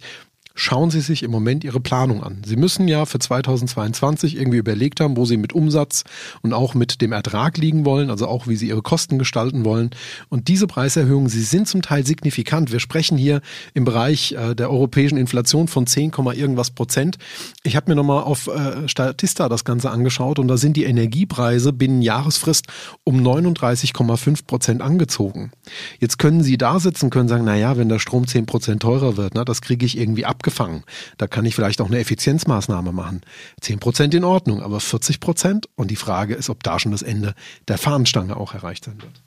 schauen 0.54 0.90
Sie 0.90 1.00
sich 1.00 1.24
im 1.24 1.32
Moment 1.32 1.64
Ihre 1.64 1.80
Planung 1.80 2.22
an. 2.22 2.42
Sie 2.46 2.54
müssen 2.56 2.86
ja 2.86 3.06
für 3.06 3.18
2022 3.18 4.36
irgendwie 4.36 4.58
überlegt 4.58 5.00
haben, 5.00 5.16
wo 5.16 5.24
Sie 5.24 5.36
mit 5.36 5.52
Umsatz 5.52 6.04
und 6.42 6.52
auch 6.52 6.74
mit 6.74 7.00
dem 7.00 7.10
Ertrag 7.10 7.58
liegen 7.58 7.84
wollen, 7.84 8.08
also 8.08 8.28
auch 8.28 8.46
wie 8.46 8.54
Sie 8.54 8.68
Ihre 8.68 8.82
Kosten 8.82 9.18
gestalten 9.18 9.64
wollen. 9.64 9.90
Und 10.28 10.46
diese 10.46 10.68
Preiserhöhungen, 10.68 11.28
sie 11.28 11.42
sind 11.42 11.66
zum 11.66 11.82
Teil 11.82 12.06
signifikant. 12.06 12.70
Wir 12.70 12.78
sprechen 12.78 13.18
hier 13.18 13.40
im 13.74 13.84
Bereich 13.84 14.32
äh, 14.32 14.54
der 14.54 14.70
europäischen 14.70 15.18
Inflation 15.18 15.66
von 15.66 15.88
10, 15.88 16.12
irgendwas 16.34 16.70
Prozent. 16.70 17.18
Ich 17.64 17.74
habe 17.74 17.90
mir 17.90 17.96
nochmal 17.96 18.22
auf 18.22 18.46
äh, 18.46 18.88
Statista 18.88 19.48
das 19.48 19.64
Ganze 19.64 19.90
angeschaut 19.90 20.38
und 20.38 20.46
da 20.46 20.56
sind 20.56 20.76
die 20.76 20.84
Energiepreise 20.84 21.72
binnen 21.72 22.00
Jahresfrist 22.00 22.66
um 23.02 23.20
39,5 23.26 24.46
Prozent 24.46 24.82
angezogen. 24.82 25.50
Jetzt 25.98 26.18
können 26.18 26.44
Sie 26.44 26.58
da 26.58 26.78
sitzen, 26.78 27.10
können 27.10 27.28
sagen, 27.28 27.44
na 27.44 27.56
ja, 27.56 27.76
wenn 27.76 27.88
der 27.88 27.98
Strom 27.98 28.28
10 28.28 28.46
Prozent 28.46 28.82
teurer 28.82 29.16
wird, 29.16 29.34
na, 29.34 29.44
das 29.44 29.60
kriege 29.60 29.84
ich 29.84 29.98
irgendwie 29.98 30.24
ab 30.24 30.43
abgefangen. 30.44 30.84
Da 31.16 31.26
kann 31.26 31.46
ich 31.46 31.54
vielleicht 31.54 31.80
auch 31.80 31.86
eine 31.86 31.98
Effizienzmaßnahme 31.98 32.92
machen. 32.92 33.22
10 33.62 33.78
Prozent 33.78 34.14
in 34.14 34.24
Ordnung, 34.24 34.62
aber 34.62 34.78
40 34.78 35.18
Prozent? 35.18 35.68
Und 35.74 35.90
die 35.90 35.96
Frage 35.96 36.34
ist, 36.34 36.50
ob 36.50 36.62
da 36.62 36.78
schon 36.78 36.92
das 36.92 37.00
Ende 37.00 37.34
der 37.66 37.78
Fahnenstange 37.78 38.36
auch 38.36 38.52
erreicht 38.52 38.84
sein 38.84 39.00
wird. 39.00 39.22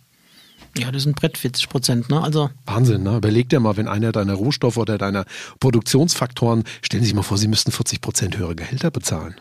Ja, 0.77 0.91
das 0.91 1.03
sind 1.03 1.15
Brett 1.15 1.39
40 1.39 1.69
Prozent, 1.69 2.09
ne? 2.09 2.21
Also 2.21 2.51
Wahnsinn, 2.65 3.01
ne? 3.01 3.17
Überleg 3.17 3.49
dir 3.49 3.59
mal, 3.59 3.77
wenn 3.77 3.87
einer 3.87 4.11
deiner 4.11 4.35
Rohstoffe 4.35 4.77
oder 4.77 4.99
deiner 4.99 5.25
Produktionsfaktoren, 5.59 6.65
stellen 6.83 7.01
Sie 7.01 7.07
sich 7.07 7.15
mal 7.15 7.23
vor, 7.23 7.39
Sie 7.39 7.47
müssten 7.47 7.71
40 7.71 7.99
Prozent 7.99 8.37
höhere 8.37 8.55
Gehälter 8.55 8.91
bezahlen. 8.91 9.35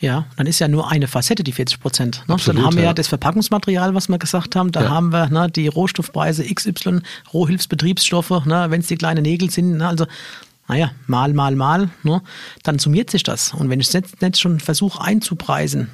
Ja, 0.00 0.26
dann 0.36 0.46
ist 0.46 0.58
ja 0.58 0.68
nur 0.68 0.90
eine 0.90 1.06
Facette 1.06 1.44
die 1.44 1.52
40 1.52 1.78
Prozent. 1.78 2.24
Ne? 2.26 2.36
Dann 2.46 2.62
haben 2.62 2.76
wir 2.76 2.84
ja 2.84 2.94
das 2.94 3.08
Verpackungsmaterial, 3.08 3.94
was 3.94 4.08
wir 4.08 4.18
gesagt 4.18 4.56
haben. 4.56 4.72
Da 4.72 4.84
ja. 4.84 4.88
haben 4.88 5.12
wir 5.12 5.28
ne, 5.28 5.50
die 5.50 5.68
Rohstoffpreise 5.68 6.42
XY, 6.42 7.00
Rohhilfsbetriebsstoffe, 7.34 8.46
ne, 8.46 8.66
wenn 8.70 8.80
es 8.80 8.86
die 8.86 8.96
kleinen 8.96 9.22
Nägel 9.22 9.50
sind. 9.50 9.76
Ne, 9.76 9.86
also, 9.86 10.06
naja, 10.68 10.92
mal, 11.06 11.34
mal, 11.34 11.54
mal. 11.54 11.90
Ne, 12.02 12.22
dann 12.62 12.78
summiert 12.78 13.10
sich 13.10 13.24
das. 13.24 13.52
Und 13.52 13.68
wenn 13.68 13.80
ich 13.80 13.92
jetzt 13.92 14.22
nicht 14.22 14.38
schon 14.38 14.58
versuche 14.58 15.02
einzupreisen, 15.02 15.88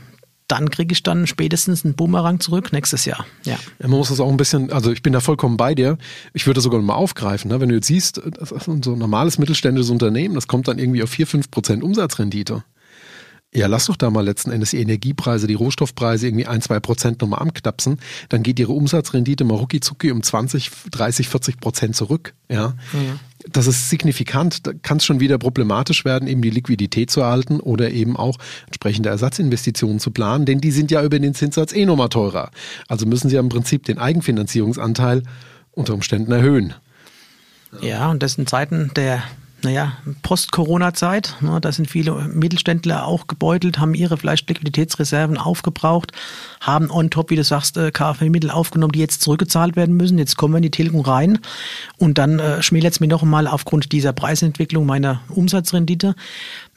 dann 0.47 0.71
kriege 0.71 0.93
ich 0.93 1.03
dann 1.03 1.27
spätestens 1.27 1.85
einen 1.85 1.95
Boomerang 1.95 2.39
zurück 2.39 2.73
nächstes 2.73 3.05
Jahr. 3.05 3.27
Ja. 3.45 3.55
ja. 3.81 3.89
Man 3.89 3.99
muss 3.99 4.11
das 4.11 4.21
auch 4.21 4.31
ein 4.31 4.37
bisschen, 4.37 4.71
also 4.71 4.93
ich 4.93 5.03
bin 5.03 5.13
da 5.13 5.19
vollkommen 5.19 5.57
bei 5.57 5.75
dir. 5.75 5.99
Ich 6.33 6.47
würde 6.47 6.59
das 6.59 6.65
sogar 6.65 6.81
mal 6.81 6.95
aufgreifen. 6.95 7.51
Ne? 7.51 7.61
Wenn 7.61 7.71
du 7.71 7.75
jetzt 7.75 7.89
siehst, 7.89 8.23
so 8.45 8.73
ein 8.73 8.99
normales 8.99 9.39
mittelständisches 9.39 9.91
Unternehmen, 9.91 10.37
das 10.37 10.47
kommt 10.47 10.69
dann 10.69 10.79
irgendwie 10.79 11.03
auf 11.03 11.11
4, 11.11 11.27
5 11.27 11.51
Prozent 11.51 11.83
Umsatzrendite. 11.83 12.63
Ja, 13.55 13.69
lass 13.69 13.87
doch 13.87 13.97
da 13.97 14.11
mal 14.11 14.25
letzten 14.25 14.51
Endes 14.51 14.71
die 14.71 14.81
Energiepreise, 14.81 15.47
die 15.47 15.55
Rohstoffpreise 15.55 16.27
irgendwie 16.27 16.47
ein, 16.47 16.61
zwei 16.61 16.79
Prozent 16.79 17.23
nochmal 17.23 17.41
anknapsen. 17.41 17.99
Dann 18.29 18.43
geht 18.43 18.59
ihre 18.59 18.73
Umsatzrendite 18.73 19.45
mal 19.45 19.55
rucki 19.55 19.81
um 20.11 20.23
20, 20.23 20.71
30, 20.91 21.29
40 21.29 21.61
Prozent 21.61 21.97
zurück. 21.97 22.35
Ja. 22.51 22.75
Mhm. 22.93 23.19
Das 23.49 23.67
ist 23.67 23.89
signifikant. 23.89 24.67
Da 24.67 24.73
kann 24.75 24.99
es 24.99 25.07
schon 25.07 25.21
wieder 25.21 25.39
problematisch 25.39 26.05
werden, 26.05 26.29
eben 26.29 26.43
die 26.43 26.51
Liquidität 26.51 27.11
zu 27.11 27.21
erhalten 27.21 27.61
oder 27.61 27.93
eben 27.93 28.17
auch 28.17 28.37
entsprechende 28.67 29.09
Ersatzinvestitionen 29.09 30.01
zu 30.01 30.11
planen, 30.11 30.45
denn 30.45 30.61
die 30.61 30.73
sind 30.73 30.91
ja 30.91 31.03
über 31.03 31.19
den 31.19 31.33
Zinssatz 31.33 31.73
eh 31.73 31.87
nochmal 31.87 32.09
teurer. 32.09 32.51
Also 32.89 33.07
müssen 33.07 33.29
sie 33.29 33.37
ja 33.37 33.41
im 33.41 33.49
Prinzip 33.49 33.85
den 33.85 33.99
Eigenfinanzierungsanteil 33.99 35.23
unter 35.71 35.95
Umständen 35.95 36.33
erhöhen. 36.33 36.75
Ja, 37.81 38.11
und 38.11 38.23
das 38.23 38.37
in 38.37 38.47
Zeiten 38.47 38.91
der 38.97 39.23
naja, 39.67 39.95
Post-Corona-Zeit. 40.23 41.39
Ne, 41.41 41.61
da 41.61 41.73
sind 41.73 41.91
viele 41.91 42.13
Mittelständler 42.13 43.05
auch 43.05 43.27
gebeutelt, 43.27 43.81
haben 43.81 43.95
ihre 43.95 44.17
vielleicht 44.17 44.49
Liquiditätsreserven 44.49 45.39
aufgebraucht, 45.39 46.13
haben 46.61 46.89
on 46.89 47.11
top, 47.11 47.31
wie 47.31 47.37
du 47.37 47.43
sagst, 47.43 47.77
äh, 47.77 47.91
KfW-Mittel 47.91 48.53
aufgenommen, 48.53 48.93
die 48.93 49.01
jetzt 49.01 49.23
zurückgezahlt 49.23 49.75
werden 49.75 49.97
müssen. 49.97 50.19
Jetzt 50.19 50.37
kommen 50.37 50.55
wir 50.55 50.59
in 50.59 50.63
die 50.63 50.71
Tilgung 50.71 51.05
rein 51.05 51.41
und 51.99 52.17
dann 52.17 52.39
äh, 52.39 52.63
schmälert 52.63 52.93
es 52.93 53.01
mir 53.01 53.09
noch 53.09 53.25
einmal 53.25 53.49
aufgrund 53.49 53.91
dieser 53.91 54.13
Preisentwicklung 54.13 54.87
meiner 54.87 55.21
Umsatzrendite. 55.31 56.15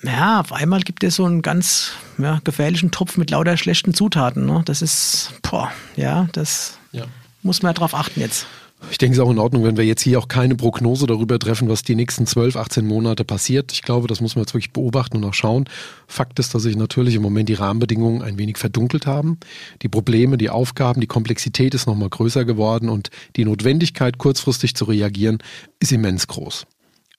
Ja, 0.02 0.39
auf 0.39 0.52
einmal 0.52 0.82
gibt 0.82 1.04
es 1.04 1.15
so 1.15 1.25
einen 1.25 1.43
ganz 1.43 1.91
ja, 2.17 2.41
gefährlichen 2.43 2.89
Topf 2.89 3.17
mit 3.17 3.30
lauter 3.30 3.56
schlechten 3.56 3.93
Zutaten. 3.93 4.47
Ne? 4.47 4.63
Das 4.65 4.82
ist, 4.82 5.34
boah, 5.43 5.71
ja, 5.95 6.28
das 6.32 6.80
ja. 6.91 7.06
muss 7.43 7.62
man 7.62 7.69
ja 7.69 7.73
drauf 7.73 7.93
achten 7.93 8.19
jetzt. 8.19 8.47
Ich 8.92 8.98
denke, 8.98 9.13
es 9.13 9.18
ist 9.18 9.24
auch 9.24 9.32
in 9.32 9.39
Ordnung, 9.39 9.65
wenn 9.65 9.78
wir 9.78 9.84
jetzt 9.84 10.02
hier 10.02 10.18
auch 10.20 10.30
keine 10.30 10.56
Prognose 10.56 11.06
darüber 11.06 11.38
treffen, 11.38 11.68
was 11.68 11.84
die 11.84 11.96
nächsten 11.96 12.26
12, 12.26 12.56
18 12.56 12.88
Monate 12.88 13.26
passiert. 13.26 13.74
Ich 13.74 13.82
glaube, 13.82 14.08
das 14.08 14.22
muss 14.22 14.36
man 14.36 14.44
jetzt 14.44 14.54
wirklich 14.54 14.72
beobachten 14.72 15.18
und 15.18 15.26
auch 15.26 15.34
schauen. 15.34 15.65
Fakt 16.08 16.39
ist, 16.39 16.56
dass 16.56 16.63
sich 16.63 16.78
natürlich 16.78 17.15
im 17.15 17.22
Moment 17.22 17.50
die 17.50 17.56
Rahmenbedingungen 17.56 18.22
ein 18.22 18.38
wenig 18.38 18.58
verdunkelt 18.58 19.06
haben. 19.06 19.38
Die 19.82 19.89
Probleme, 19.89 20.38
die 20.38 20.50
Aufgaben, 20.50 21.02
die 21.02 21.08
Komplexität 21.08 21.74
ist 21.74 21.88
nochmal 21.88 22.10
größer 22.10 22.46
geworden 22.46 22.88
und 22.88 23.10
die 23.36 23.46
Notwendigkeit, 23.46 24.18
kurzfristig 24.18 24.76
zu 24.76 24.86
reagieren, 24.86 25.39
ist 25.80 25.92
immens 25.92 26.28
groß. 26.28 26.65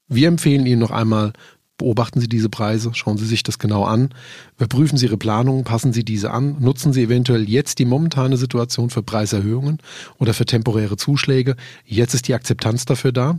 Wir 0.09 0.29
empfehlen 0.29 0.67
Ihnen 0.67 0.81
noch 0.81 0.91
einmal, 0.91 1.33
Beobachten 1.81 2.21
Sie 2.21 2.29
diese 2.29 2.51
Preise, 2.51 2.91
schauen 2.93 3.17
Sie 3.17 3.25
sich 3.25 3.43
das 3.43 3.59
genau 3.59 3.85
an, 3.85 4.11
überprüfen 4.59 4.99
Sie 4.99 5.07
Ihre 5.07 5.17
Planungen, 5.17 5.65
passen 5.65 5.95
Sie 5.95 6.05
diese 6.05 6.31
an, 6.31 6.57
nutzen 6.61 6.93
Sie 6.93 7.05
eventuell 7.05 7.49
jetzt 7.49 7.79
die 7.79 7.87
momentane 7.87 8.37
Situation 8.37 8.91
für 8.91 9.03
Preiserhöhungen 9.03 9.79
oder 10.19 10.35
für 10.35 10.45
temporäre 10.45 10.99
Zuschläge. 10.99 11.57
Jetzt 11.87 12.13
ist 12.13 12.29
die 12.29 12.35
Akzeptanz 12.35 12.85
dafür 12.85 13.13
da. 13.13 13.39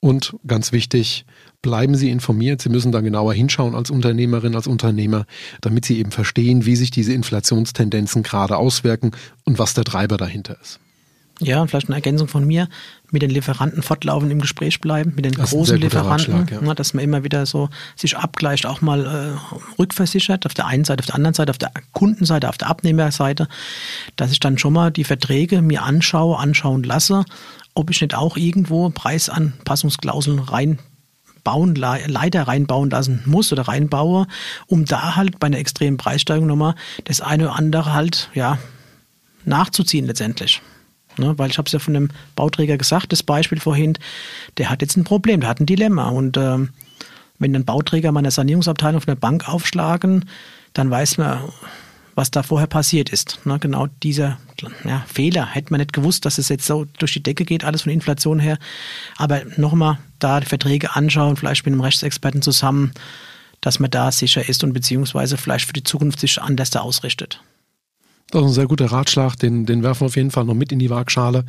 Und 0.00 0.34
ganz 0.44 0.72
wichtig, 0.72 1.26
bleiben 1.62 1.94
Sie 1.94 2.10
informiert. 2.10 2.60
Sie 2.60 2.70
müssen 2.70 2.90
da 2.90 3.02
genauer 3.02 3.34
hinschauen 3.34 3.76
als 3.76 3.92
Unternehmerin, 3.92 4.56
als 4.56 4.66
Unternehmer, 4.66 5.26
damit 5.60 5.84
Sie 5.84 5.98
eben 5.98 6.10
verstehen, 6.10 6.66
wie 6.66 6.74
sich 6.74 6.90
diese 6.90 7.12
Inflationstendenzen 7.12 8.24
gerade 8.24 8.56
auswirken 8.56 9.12
und 9.44 9.60
was 9.60 9.74
der 9.74 9.84
Treiber 9.84 10.16
dahinter 10.16 10.58
ist. 10.60 10.80
Ja, 11.40 11.62
und 11.62 11.68
vielleicht 11.68 11.88
eine 11.88 11.96
Ergänzung 11.96 12.28
von 12.28 12.46
mir, 12.46 12.68
mit 13.10 13.22
den 13.22 13.30
Lieferanten 13.30 13.82
fortlaufend 13.82 14.30
im 14.30 14.40
Gespräch 14.40 14.80
bleiben, 14.80 15.14
mit 15.16 15.24
den 15.24 15.32
das 15.32 15.50
großen 15.50 15.78
Lieferanten, 15.78 16.46
ja. 16.50 16.60
Ne, 16.60 16.74
dass 16.74 16.94
man 16.94 17.02
immer 17.02 17.24
wieder 17.24 17.46
so 17.46 17.68
sich 17.96 18.16
abgleicht, 18.16 18.66
auch 18.66 18.82
mal 18.82 19.06
äh, 19.06 19.78
rückversichert, 19.78 20.46
auf 20.46 20.54
der 20.54 20.66
einen 20.66 20.84
Seite, 20.84 21.00
auf 21.00 21.06
der 21.06 21.14
anderen 21.16 21.34
Seite, 21.34 21.50
auf 21.50 21.58
der 21.58 21.72
Kundenseite, 21.92 22.48
auf 22.48 22.58
der 22.58 22.68
Abnehmerseite, 22.68 23.48
dass 24.16 24.32
ich 24.32 24.40
dann 24.40 24.58
schon 24.58 24.72
mal 24.72 24.90
die 24.90 25.04
Verträge 25.04 25.62
mir 25.62 25.82
anschaue, 25.82 26.38
anschauen 26.38 26.82
lasse, 26.82 27.24
ob 27.74 27.90
ich 27.90 28.00
nicht 28.00 28.14
auch 28.14 28.36
irgendwo 28.36 28.90
Preisanpassungsklauseln 28.90 30.38
rein 30.38 30.78
bauen, 31.42 31.74
leider 31.74 32.42
reinbauen 32.42 32.90
lassen 32.90 33.22
muss 33.24 33.52
oder 33.52 33.62
reinbaue, 33.62 34.26
um 34.66 34.84
da 34.84 35.16
halt 35.16 35.40
bei 35.40 35.46
einer 35.46 35.58
extremen 35.58 35.96
Preissteigerung 35.96 36.46
nochmal 36.46 36.74
das 37.04 37.20
eine 37.22 37.44
oder 37.44 37.56
andere 37.56 37.92
halt, 37.94 38.30
ja, 38.34 38.58
nachzuziehen 39.44 40.06
letztendlich. 40.06 40.60
Ne? 41.16 41.38
Weil 41.38 41.50
ich 41.50 41.58
habe 41.58 41.66
es 41.66 41.72
ja 41.72 41.78
von 41.78 41.94
dem 41.94 42.08
Bauträger 42.36 42.78
gesagt, 42.78 43.12
das 43.12 43.22
Beispiel 43.22 43.60
vorhin, 43.60 43.94
der 44.58 44.70
hat 44.70 44.82
jetzt 44.82 44.96
ein 44.96 45.04
Problem, 45.04 45.40
der 45.40 45.50
hat 45.50 45.60
ein 45.60 45.66
Dilemma. 45.66 46.08
Und 46.08 46.36
ähm, 46.36 46.70
wenn 47.38 47.54
ein 47.54 47.64
Bauträger 47.64 48.12
meiner 48.12 48.30
Sanierungsabteilung 48.30 49.00
von 49.00 49.12
der 49.14 49.20
Bank 49.20 49.48
aufschlagen, 49.48 50.26
dann 50.72 50.90
weiß 50.90 51.18
man, 51.18 51.40
was 52.14 52.30
da 52.30 52.42
vorher 52.42 52.66
passiert 52.66 53.10
ist. 53.10 53.40
Ne? 53.44 53.58
Genau 53.58 53.88
dieser 54.02 54.38
ja, 54.84 55.04
Fehler. 55.06 55.46
Hätte 55.46 55.72
man 55.72 55.80
nicht 55.80 55.92
gewusst, 55.92 56.24
dass 56.26 56.38
es 56.38 56.48
jetzt 56.48 56.66
so 56.66 56.86
durch 56.98 57.12
die 57.12 57.22
Decke 57.22 57.44
geht, 57.44 57.64
alles 57.64 57.82
von 57.82 57.92
Inflation 57.92 58.38
her. 58.38 58.58
Aber 59.16 59.42
nochmal 59.56 59.98
da 60.18 60.40
die 60.40 60.46
Verträge 60.46 60.94
anschauen, 60.94 61.36
vielleicht 61.36 61.64
mit 61.64 61.72
einem 61.72 61.80
Rechtsexperten 61.80 62.42
zusammen, 62.42 62.92
dass 63.60 63.78
man 63.78 63.90
da 63.90 64.12
sicher 64.12 64.46
ist 64.48 64.64
und 64.64 64.72
beziehungsweise 64.72 65.36
vielleicht 65.36 65.66
für 65.66 65.72
die 65.72 65.84
Zukunft 65.84 66.20
sich 66.20 66.40
anders 66.40 66.70
da 66.70 66.80
ausrichtet. 66.80 67.42
Das 68.30 68.42
ist 68.42 68.48
ein 68.48 68.54
sehr 68.54 68.66
guter 68.66 68.86
Ratschlag, 68.86 69.36
den, 69.36 69.66
den 69.66 69.82
werfen 69.82 70.02
wir 70.02 70.06
auf 70.06 70.16
jeden 70.16 70.30
Fall 70.30 70.44
noch 70.44 70.54
mit 70.54 70.70
in 70.72 70.78
die 70.78 70.90
Waagschale. 70.90 71.44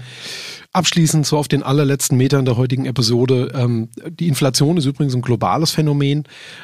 Abschließend 0.74 1.26
so 1.26 1.38
auf 1.38 1.48
den 1.48 1.64
allerletzten 1.64 2.18
Metern 2.18 2.46
der 2.46 2.58
heutigen 2.58 2.86
Episode. 2.86 3.52
Ähm, 3.56 3.90
die 4.10 4.28
Inflation 4.28 4.78
ist 4.78 4.86
übrigens 4.86 5.14
ein 5.14 5.22
globales 5.22 5.72
Phänomen. 5.72 6.24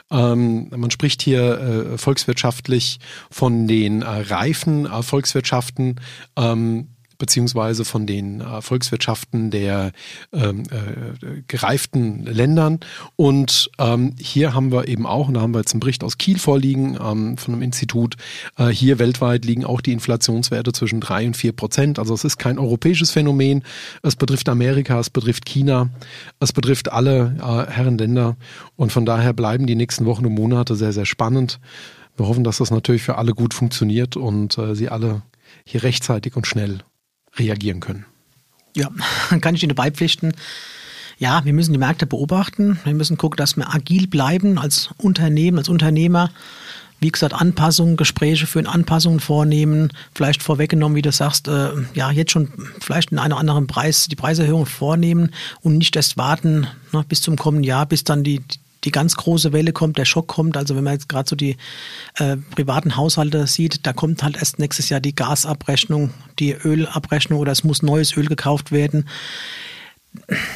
Ähm, 0.09 0.69
man 0.75 0.91
spricht 0.91 1.21
hier 1.21 1.59
äh, 1.93 1.97
volkswirtschaftlich 1.97 2.99
von 3.29 3.67
den 3.67 4.01
äh, 4.01 4.05
reifen 4.05 4.85
äh, 4.85 5.03
Volkswirtschaften. 5.03 5.99
Ähm, 6.35 6.87
beziehungsweise 7.17 7.85
von 7.85 8.05
den 8.05 8.41
äh, 8.41 8.61
Volkswirtschaften 8.61 9.51
der 9.51 9.91
ähm, 10.33 10.63
äh, 10.71 11.41
gereiften 11.47 12.25
Ländern. 12.25 12.79
Und 13.15 13.69
ähm, 13.79 14.15
hier 14.19 14.53
haben 14.53 14.71
wir 14.71 14.87
eben 14.87 15.05
auch, 15.05 15.27
und 15.27 15.35
da 15.35 15.41
haben 15.41 15.53
wir 15.53 15.59
jetzt 15.59 15.73
einen 15.73 15.79
Bericht 15.79 16.03
aus 16.03 16.17
Kiel 16.17 16.39
vorliegen 16.39 16.97
ähm, 17.01 17.37
von 17.37 17.53
einem 17.53 17.63
Institut, 17.63 18.15
äh, 18.57 18.67
hier 18.67 18.99
weltweit 18.99 19.45
liegen 19.45 19.65
auch 19.65 19.81
die 19.81 19.91
Inflationswerte 19.91 20.73
zwischen 20.73 21.01
drei 21.01 21.25
und 21.25 21.35
vier 21.35 21.51
Prozent. 21.51 21.99
Also 21.99 22.13
es 22.13 22.23
ist 22.23 22.37
kein 22.37 22.59
europäisches 22.59 23.11
Phänomen. 23.11 23.63
Es 24.03 24.15
betrifft 24.15 24.49
Amerika, 24.49 24.99
es 24.99 25.09
betrifft 25.09 25.45
China, 25.45 25.89
es 26.39 26.53
betrifft 26.53 26.91
alle 26.91 27.35
äh, 27.39 27.71
Herrenländer. 27.71 28.35
Und 28.75 28.91
von 28.91 29.05
daher 29.05 29.33
bleiben 29.33 29.67
die 29.67 29.75
nächsten 29.75 30.05
Wochen 30.05 30.25
und 30.25 30.33
Monate 30.33 30.75
sehr, 30.75 30.93
sehr 30.93 31.05
spannend. 31.05 31.59
Wir 32.15 32.27
hoffen, 32.27 32.43
dass 32.43 32.57
das 32.57 32.71
natürlich 32.71 33.03
für 33.03 33.17
alle 33.17 33.33
gut 33.33 33.53
funktioniert 33.53 34.17
und 34.17 34.57
äh, 34.57 34.75
sie 34.75 34.89
alle 34.89 35.21
hier 35.65 35.83
rechtzeitig 35.83 36.35
und 36.35 36.47
schnell 36.47 36.79
reagieren 37.37 37.79
können. 37.79 38.05
Ja, 38.75 38.89
kann 39.41 39.55
ich 39.55 39.63
Ihnen 39.63 39.75
beipflichten. 39.75 40.33
Ja, 41.19 41.43
wir 41.45 41.53
müssen 41.53 41.71
die 41.71 41.79
Märkte 41.79 42.05
beobachten. 42.05 42.79
Wir 42.83 42.93
müssen 42.93 43.17
gucken, 43.17 43.37
dass 43.37 43.57
wir 43.57 43.73
agil 43.73 44.07
bleiben 44.07 44.59
als 44.59 44.89
Unternehmen, 44.97 45.57
als 45.57 45.67
Unternehmer. 45.67 46.29
Wie 46.99 47.09
gesagt, 47.09 47.33
Anpassungen, 47.33 47.95
Gespräche 47.95 48.47
führen, 48.47 48.65
Anpassungen 48.65 49.19
vornehmen, 49.19 49.93
vielleicht 50.15 50.41
vorweggenommen, 50.41 50.95
wie 50.95 51.03
du 51.03 51.11
sagst, 51.11 51.47
äh, 51.47 51.69
ja, 51.93 52.09
jetzt 52.09 52.31
schon 52.31 52.51
vielleicht 52.79 53.11
in 53.11 53.19
einem 53.19 53.37
anderen 53.37 53.67
Preis 53.67 54.07
die 54.07 54.15
Preiserhöhung 54.15 54.65
vornehmen 54.65 55.31
und 55.61 55.77
nicht 55.77 55.95
erst 55.95 56.17
warten 56.17 56.67
ne, 56.91 57.05
bis 57.07 57.21
zum 57.21 57.35
kommenden 57.35 57.63
Jahr, 57.65 57.85
bis 57.85 58.03
dann 58.03 58.23
die, 58.23 58.41
die 58.83 58.91
ganz 58.91 59.15
große 59.15 59.53
Welle 59.53 59.73
kommt, 59.73 59.97
der 59.97 60.05
Schock 60.05 60.27
kommt. 60.27 60.57
Also 60.57 60.75
wenn 60.75 60.83
man 60.83 60.93
jetzt 60.93 61.09
gerade 61.09 61.29
so 61.29 61.35
die 61.35 61.57
äh, 62.15 62.37
privaten 62.37 62.95
Haushalte 62.95 63.47
sieht, 63.47 63.85
da 63.85 63.93
kommt 63.93 64.23
halt 64.23 64.37
erst 64.37 64.59
nächstes 64.59 64.89
Jahr 64.89 64.99
die 64.99 65.15
Gasabrechnung, 65.15 66.13
die 66.39 66.53
Ölabrechnung 66.53 67.39
oder 67.39 67.51
es 67.51 67.63
muss 67.63 67.81
neues 67.81 68.15
Öl 68.15 68.27
gekauft 68.27 68.71
werden. 68.71 69.07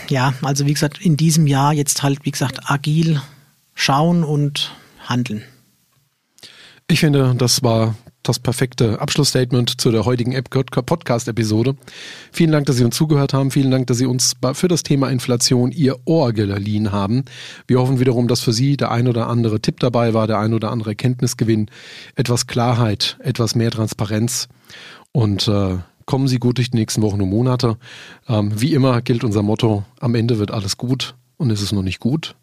Ja, 0.10 0.34
also 0.42 0.66
wie 0.66 0.74
gesagt, 0.74 1.00
in 1.02 1.18
diesem 1.18 1.48
Jahr 1.48 1.74
jetzt 1.74 2.04
halt, 2.04 2.26
wie 2.26 2.32
gesagt, 2.32 2.60
agil 2.70 3.22
schauen 3.76 4.24
und 4.24 4.76
handeln. 5.06 5.44
Ich 6.88 7.00
finde, 7.00 7.36
das 7.38 7.64
war 7.64 7.96
das 8.24 8.40
perfekte 8.40 9.02
Abschlussstatement 9.02 9.82
zu 9.82 9.92
der 9.92 10.06
heutigen 10.06 10.34
Podcast-Episode. 10.44 11.76
Vielen 12.32 12.52
Dank, 12.52 12.66
dass 12.68 12.78
Sie 12.78 12.84
uns 12.84 12.96
zugehört 12.96 13.34
haben. 13.34 13.52
Vielen 13.52 13.72
Dank, 13.72 13.88
dass 13.88 13.98
Sie 13.98 14.06
uns 14.06 14.36
für 14.54 14.68
das 14.68 14.84
Thema 14.84 15.10
Inflation 15.10 15.72
Ihr 15.72 15.98
Ohr 16.06 16.34
geliehen 16.34 16.92
haben. 16.92 17.26
Wir 17.68 17.80
hoffen 17.80 18.00
wiederum, 18.00 18.28
dass 18.28 18.42
für 18.42 18.54
Sie 18.54 18.78
der 18.78 18.92
ein 18.92 19.08
oder 19.08 19.28
andere 19.28 19.60
Tipp 19.60 19.80
dabei 19.80 20.14
war, 20.14 20.28
der 20.28 20.40
ein 20.40 20.54
oder 20.54 20.72
andere 20.72 20.96
Kenntnisgewinn, 20.96 21.68
etwas 22.16 22.48
Klarheit, 22.48 23.18
etwas 23.20 23.56
mehr 23.56 23.72
Transparenz 23.72 24.48
und 25.12 25.48
äh, 25.48 25.78
kommen 26.06 26.28
Sie 26.28 26.40
gut 26.40 26.58
durch 26.58 26.72
die 26.72 26.78
nächsten 26.78 27.02
Wochen 27.02 27.22
und 27.22 27.30
Monate. 27.30 27.78
Ähm, 28.28 28.52
wie 28.60 28.74
immer 28.74 29.02
gilt 29.02 29.24
unser 29.24 29.44
Motto, 29.44 29.84
am 30.00 30.16
Ende 30.16 30.40
wird 30.40 30.52
alles 30.52 30.78
gut 30.78 31.16
und 31.38 31.50
ist 31.50 31.62
es 31.62 31.72
noch 31.72 31.84
nicht 31.84 32.00
gut, 32.00 32.36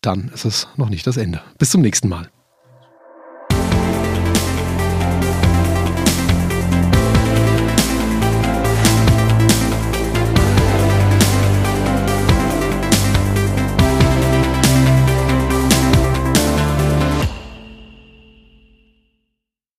dann 0.00 0.30
ist 0.34 0.44
es 0.44 0.68
noch 0.76 0.88
nicht 0.88 1.06
das 1.06 1.16
Ende. 1.16 1.42
Bis 1.58 1.70
zum 1.70 1.82
nächsten 1.82 2.08
Mal. 2.08 2.30